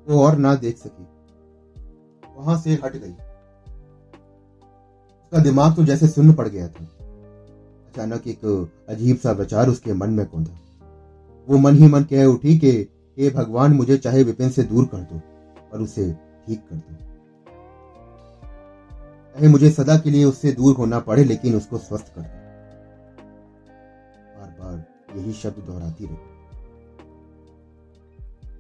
वो 0.08 0.24
और 0.24 0.38
ना 0.38 0.56
देख 0.56 0.78
सकी। 0.78 1.08
वहाँ 2.38 2.60
से 2.60 2.74
हट 2.74 2.96
गई। 2.96 3.12
उसका 5.22 5.38
दिमाग 5.38 5.76
तो 5.76 5.84
जैसे 5.84 6.08
सुन्न 6.08 6.34
पड़ 6.34 6.48
गया 6.48 6.68
था। 6.68 6.86
अचानक 7.88 8.28
एक 8.28 8.72
अजीब 8.90 9.18
सा 9.18 9.32
विचार 9.32 9.70
उसके 9.70 9.94
मन 9.94 10.10
में 10.10 10.26
कौंधा। 10.26 10.58
वो 11.50 11.58
मन 11.58 11.76
ही 11.76 11.88
मन 11.88 12.04
कह 12.04 12.26
उठी 12.26 12.60
कि, 12.60 12.72
हे 13.20 13.30
भगवान, 13.30 13.74
मुझे 13.74 13.98
चाहे 13.98 14.24
विपिन 14.24 14.50
से 14.50 14.64
दूर 14.64 14.86
कर 14.86 14.98
दो 14.98 15.22
और 15.74 15.82
उसे 15.82 16.14
ठीक 16.48 16.60
कर 16.60 16.76
दो। 16.76 16.96
चाहे 19.34 19.48
मुझे 19.48 19.70
सदा 19.70 19.98
के 19.98 20.10
लिए 20.10 20.26
उससे 20.26 20.52
दूर 20.52 20.76
होना 20.76 21.00
पड़े, 21.00 21.24
लेकिन 21.24 21.56
उसको 21.56 21.78
स्वस्थ 21.78 22.16
कर 22.16 22.22
दो। 22.22 22.43
यही 25.16 25.34
शब्द 25.34 25.64
दोहराती 25.64 26.06
रही। 26.06 26.18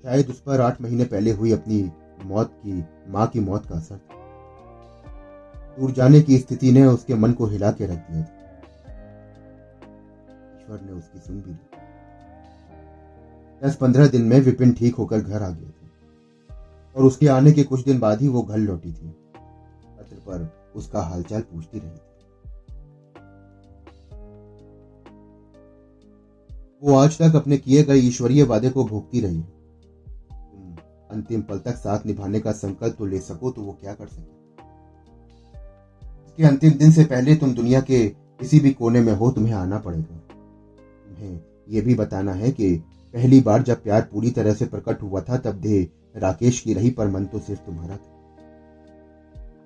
शायद 0.04 0.30
उस 0.30 0.42
पर 0.42 0.62
आठ 0.62 0.82
महीने 0.82 1.06
पहले 1.06 1.32
हुई 1.32 1.52
अपनी 1.52 1.92
मौत 2.26 2.52
की, 2.66 2.86
माँ 3.08 3.28
की 3.28 3.40
मौत 3.40 3.66
का 3.66 3.76
असर 3.76 3.98
था। 3.98 4.24
दूर 5.80 5.92
जाने 5.92 6.22
की 6.22 6.38
स्थिति 6.38 6.72
ने 6.72 6.86
उसके 6.86 7.16
मन 7.16 7.32
को 7.34 7.46
हिला 7.46 7.72
के 7.72 7.86
रख 7.86 7.98
दिया 7.98 8.24
था। 8.24 8.40
ईश्वर 10.58 10.82
ने 10.82 10.92
उसकी 10.92 11.20
सुन 11.20 11.42
भी 11.42 11.52
ली। 11.52 11.58
दस 13.64 13.76
पंद्रह 13.76 14.08
दिन 14.08 14.22
में 14.22 14.40
विपिन 14.40 14.74
ठीक 14.74 14.96
होकर 14.96 15.20
घर 15.20 15.44
आ 15.44 15.50
गए 15.50 15.70
थे। 15.70 15.84
और 16.96 17.04
उसके 17.04 17.28
आने 17.28 17.52
के 17.52 17.64
कुछ 17.64 17.86
दिन 17.86 18.00
बाद 18.00 18.22
ही 18.22 18.28
वो 18.28 18.42
घर 18.42 18.58
लौटी 18.58 18.94
थी। 18.94 19.10
पत्र 20.00 20.16
पर 20.16 20.72
उसका 20.76 21.02
हालचाल 21.02 21.42
पूछती 21.42 21.80
रही 21.80 21.90
थी। 21.90 22.13
वो 26.84 26.96
आज 26.96 27.18
तक 27.18 27.36
अपने 27.36 27.58
किए 27.58 27.84
गए 27.84 27.98
ईश्वरीय 27.98 28.44
वादे 28.44 28.70
को 28.70 28.84
भोगती 28.86 29.20
रही। 29.22 29.42
तुम 29.42 30.76
अंतिम 31.12 31.42
पल 31.42 31.58
तक 31.60 31.76
साथ 31.76 32.06
निभाने 32.06 32.40
का 32.40 32.52
संकल्प 32.52 32.96
तो 32.98 33.06
ले 33.06 33.20
सको 33.20 33.52
तो 33.52 33.62
वो 33.62 33.72
क्या 33.82 33.94
कर 33.94 34.08
सके 34.08 34.32
अंतिम 36.44 36.72
दिन 36.72 36.92
से 36.92 37.04
पहले 37.06 37.36
तुम 37.36 37.54
दुनिया 37.54 37.80
के 37.82 38.08
किसी 38.08 38.60
भी 38.60 38.72
कोने 38.72 39.02
में 39.02 39.14
हो, 39.14 39.30
तुम्हें 39.32 39.54
आना 39.54 39.78
पड़ेगा। 39.78 40.16
तुम्हें 40.28 41.40
यह 41.70 41.82
भी 41.82 41.96
बताना 41.96 42.34
है 42.34 42.52
कि 42.52 42.76
पहली 43.14 43.40
बार 43.42 43.62
जब 43.62 43.84
प्यार 43.84 44.02
पूरी 44.12 44.32
तरह 44.32 44.54
से 44.54 44.66
प्रकट 44.66 45.02
हुआ 45.02 45.22
था, 45.22 45.38
तब 45.38 45.60
दे 45.60 45.82
राकेश 46.16 46.60
की 46.60 46.74
रही, 46.74 46.90
पर 46.90 47.08
मन 47.08 47.26
तो 47.26 47.40
सिर्फ़ 47.40 47.62
तुम्हारा 47.62 47.96
था। 47.96 48.12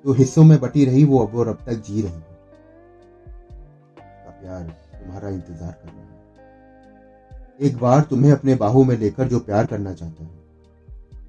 तो 0.06 0.14
हिस्सों 0.14 0.44
में 0.44 0.60
बटी 0.60 0.86
रही, 0.86 1.04
वो 1.04 1.20
अब 1.20 1.36
और 1.36 1.48
अब 1.48 1.64
तक 1.66 1.84
जी 1.88 2.02
रही 2.02 2.12
है। 2.12 2.36
प्यार 4.42 4.64
तुम्हारा 4.94 5.30
इंतज़ार 5.30 5.72
कर 5.74 5.88
रहा 5.88 6.02
है। 6.02 6.07
एक 7.60 7.78
बार 7.78 8.02
तुम्हें 8.02 8.32
अपने 8.32 8.56
बाहों 8.56 8.84
में 8.84 8.96
लेकर 8.98 9.28
जो 9.28 9.40
प्यार 9.40 9.66
करना 9.66 9.94
चाहता 9.94 10.24
है, 10.24 10.30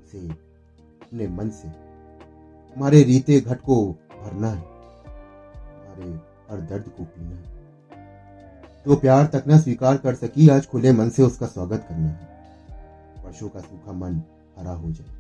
उसे 0.03 0.19
अपने 0.19 1.29
मन 1.29 1.51
से। 1.51 1.69
तुम्हारे 1.69 3.03
रीते 3.03 3.41
घट 3.41 3.61
को 3.61 3.77
भरना 4.15 4.49
है, 4.49 4.61
तुम्हारे 4.61 6.11
हर 6.51 6.61
दर्द 6.69 6.89
को 6.89 7.05
पीना 7.05 7.37
है। 7.37 7.57
जो 8.87 8.97
प्यार 8.97 9.27
तक 9.27 9.45
न 9.49 9.59
स्वीकार 9.61 9.97
कर 9.97 10.15
सकी, 10.15 10.49
आज 10.49 10.67
खुले 10.67 10.93
मन 10.93 11.11
से 11.11 11.23
उसका 11.23 11.47
स्वागत 11.47 11.87
करना 11.89 12.09
है। 12.09 13.25
वर्षों 13.25 13.49
का 13.49 13.61
सूखा 13.61 13.93
मन 13.93 14.23
हरा 14.59 14.73
हो 14.73 14.91
जाए। 14.91 15.17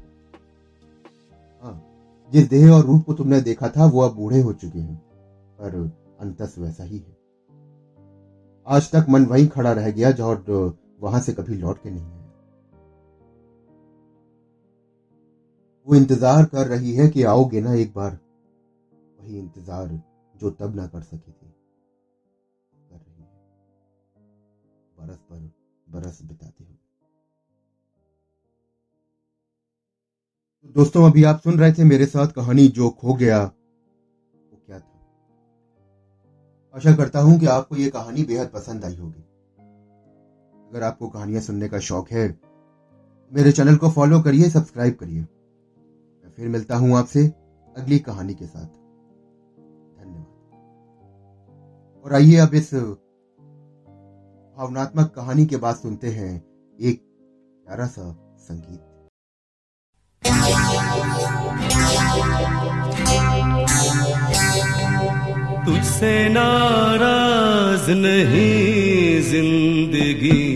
हाँ 1.63 1.83
जिस 2.33 2.49
देह 2.49 2.71
और 2.73 2.85
रूप 2.85 3.05
को 3.05 3.15
तुमने 3.15 3.41
देखा 3.41 3.69
था, 3.69 3.85
वो 3.85 4.01
अब 4.01 4.15
बूढ़े 4.15 4.41
हो 4.41 4.53
चुके 4.53 4.79
हैं, 4.79 4.97
पर 5.61 5.77
अंतस 6.21 6.55
वैसा 6.59 6.85
ही 6.85 6.99
है। 6.99 7.17
आज 8.67 8.91
तक 8.91 9.07
मन 9.09 9.25
वहीं 9.27 9.47
खड़ा 9.49 9.73
रह 9.73 9.91
गया 9.91 10.11
जो 10.11 10.25
वहाँ 11.01 11.21
से 11.21 11.33
कभी 11.33 11.55
लौट 11.57 11.83
के 11.83 11.91
नहीं 11.91 12.03
आया। 12.03 12.17
वो 15.87 15.95
इंतज़ार 15.95 16.45
कर 16.47 16.67
रही 16.67 16.95
है 16.95 17.09
कि 17.09 17.23
आओगे 17.25 17.61
ना 17.61 17.75
एक 17.75 17.93
बार। 17.95 18.19
वही 19.19 19.39
इंतज़ार 19.39 20.01
जो 20.35 20.51
तब 20.51 20.75
ना 20.77 20.87
कर 20.87 21.01
सकी 21.03 21.31
थी। 21.31 21.47
कर 22.73 22.97
रही 22.97 23.23
है। 23.23 23.29
बरस 24.99 25.19
पर 25.21 25.51
बरस 25.87 26.21
बिताते 26.23 26.65
हुए 26.65 26.77
तो 30.57 30.69
दोस्तों, 30.75 31.05
अभी 31.11 31.25
आप 31.25 31.41
सुन 31.41 31.59
रहे 31.59 31.73
थे 31.73 31.85
मेरे 31.85 32.07
साथ 32.07 32.33
कहानी 32.33 32.67
जो 32.71 32.91
खो 32.93 33.15
गया। 33.15 33.43
वो 33.43 34.61
क्या 34.67 34.79
था? 34.79 34.99
आशा 36.75 36.95
करता 36.97 37.21
हूँ 37.21 37.39
कि 37.41 37.47
आपको 37.49 37.77
ये 37.77 37.91
कहानी 37.91 38.25
बेहद 38.25 38.51
पसंद 38.51 38.85
आई 38.85 38.97
होगी। 38.97 39.25
अगर 40.71 40.83
आपको 40.83 41.09
कहानियाँ 41.09 41.41
सुनने 41.41 41.69
का 41.69 41.79
शौक 41.79 42.11
है, 42.11 42.29
मेरे 43.33 43.53
चैनल 43.53 43.77
को 43.77 43.91
फॉलो 43.91 44.21
करिए, 44.21 44.51
सब्सक्राइब 44.51 44.95
करिए। 44.95 45.21
मैं 45.21 46.31
फिर 46.37 46.49
मिलता 46.49 46.77
हूँ 46.77 46.97
आपसे 46.97 47.25
अगली 47.77 47.99
कहानी 47.99 48.35
के 48.35 48.47
साथ। 48.47 48.67
धन्यवाद। 49.99 50.27
और 52.05 52.15
आइए 52.15 52.37
अब 52.37 52.55
इस 52.55 52.75
भावनात्मक 54.57 55.13
कहानी 55.17 55.47
के 55.47 55.57
बाद 55.57 55.77
सुनते 55.77 56.09
हैं 56.09 56.33
एक 56.79 57.01
प्यारा 57.67 57.87
सा 57.87 58.37
संगीत। 58.39 58.81
तुझसे 65.67 66.29
नाराज़ 66.29 67.91
नहीं 67.91 69.23
ज़िंदगी। 69.23 70.48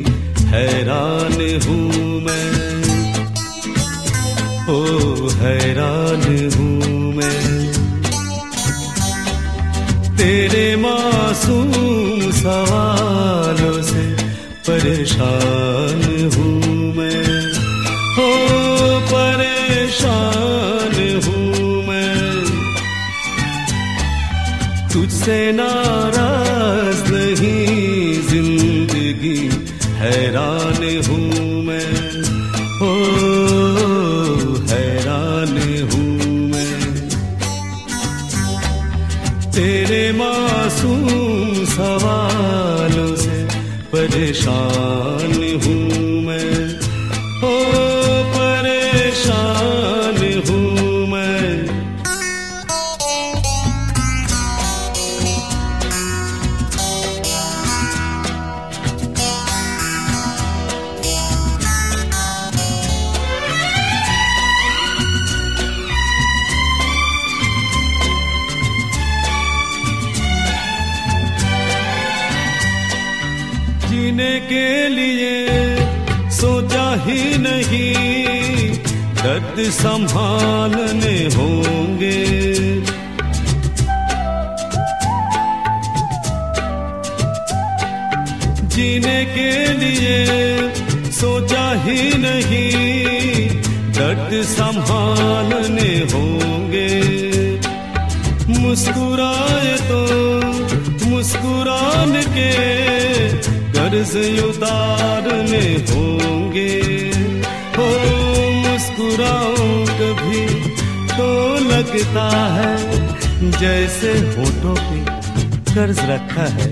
हैरान 0.53 1.33
हूँ 1.67 2.21
मैं। 2.21 2.53
ओ 4.69 4.81
हैरान 5.29 6.51
हूँ 6.55 7.15
मैं। 7.15 7.73
तेरे 10.17 10.77
मासूम 10.77 11.73
सवालों 12.33 13.83
से 13.83 14.17
परेशान 14.69 15.62
नहीं 77.73 78.69
दर्द 79.17 79.59
संभालने 79.73 81.17
होंगे। 81.35 82.19
जीने 88.69 89.19
के 89.35 89.53
लिए 89.73 90.17
सोचा 91.13 91.65
ही 91.85 92.01
नहीं, 92.19 93.49
दर्द 93.93 94.43
संभालने 94.45 95.93
होंगे। 96.13 96.91
मुस्कुराए 98.59 99.77
तो 99.89 100.03
मुस्कुरान 101.09 102.13
के, 102.37 102.53
कर्ज 103.73 104.15
उतारने 104.45 105.65
होंगे। 105.91 107.12
हो 107.83 108.51
मुस्कुराओ 108.63 109.55
कभी 110.01 110.45
तो 111.13 111.29
लगता 111.65 112.29
है 112.57 112.75
जैसे 113.61 114.13
होठों 114.35 114.75
पे 114.75 115.01
कर्ज 115.75 115.99
रखा 116.11 116.47
है। 116.57 116.71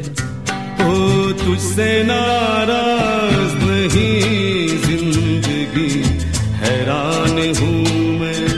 ओ, 0.81 0.93
तुझसे 1.41 1.89
नाराज़ 2.03 3.55
नहीं, 3.65 4.69
ज़िंदगी 4.85 5.93
हैरान 6.63 7.39
हूँ 7.61 7.79
मैं। 8.21 8.50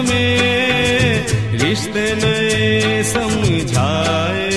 हमें 0.00 1.26
रिश्ते 1.58 2.04
नए 2.14 3.02
समझाए। 3.02 4.48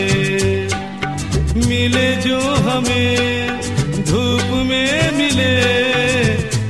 मिले 1.67 2.15
जो 2.15 2.39
हमें, 2.39 3.61
धूप 4.05 4.49
में 4.67 5.11
मिले, 5.11 5.55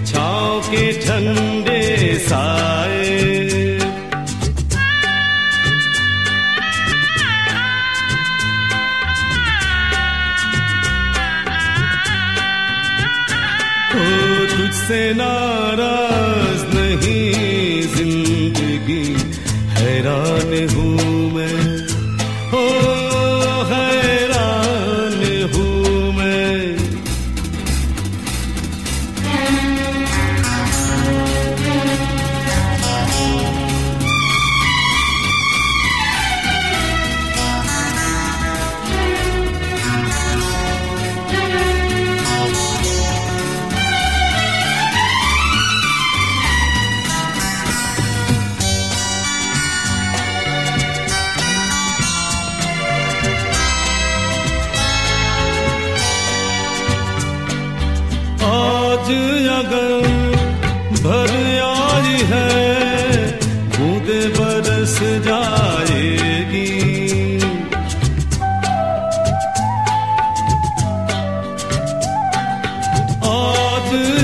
छाँव 0.05 0.59
के 0.59 0.91
ठंडे 0.91 2.19
साए। 2.19 3.03
तुझसे 14.57 15.13
नाराज़ 15.13 16.12
हैरान 20.03 20.53
हूँ। 20.75 21.02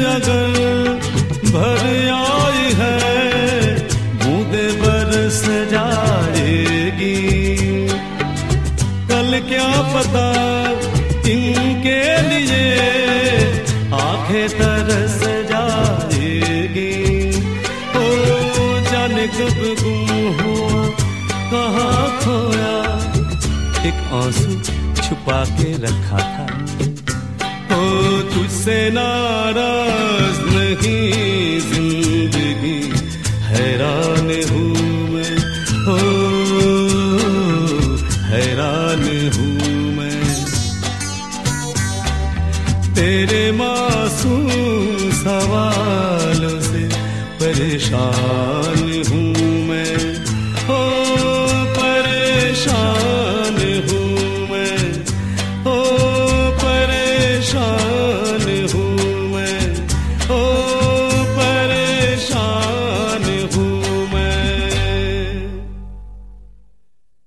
अगर 0.10 1.00
भर 1.46 1.84
आई 2.14 2.66
है, 2.80 2.98
बूंदे 4.22 4.66
बरस 4.82 5.42
जाएगी। 5.72 7.18
कल 9.10 9.40
क्या 9.50 9.70
पता 9.94 10.28
इनके 11.30 12.02
लिए 12.22 12.66
आँखें 13.94 14.50
तरस 14.50 15.20
जाएगी। 15.52 16.96
ओ 17.98 18.06
जाने 18.92 19.28
कब 19.28 19.60
गुम 19.82 20.10
हुआ 20.40 20.84
कहाँ 21.52 22.04
खोया? 22.20 22.76
एक 23.90 24.14
आँसू 24.14 24.62
छुपा 25.02 25.44
के 25.46 25.74
रखा 25.78 26.18
था। 26.18 26.48
तुझसे 28.60 28.90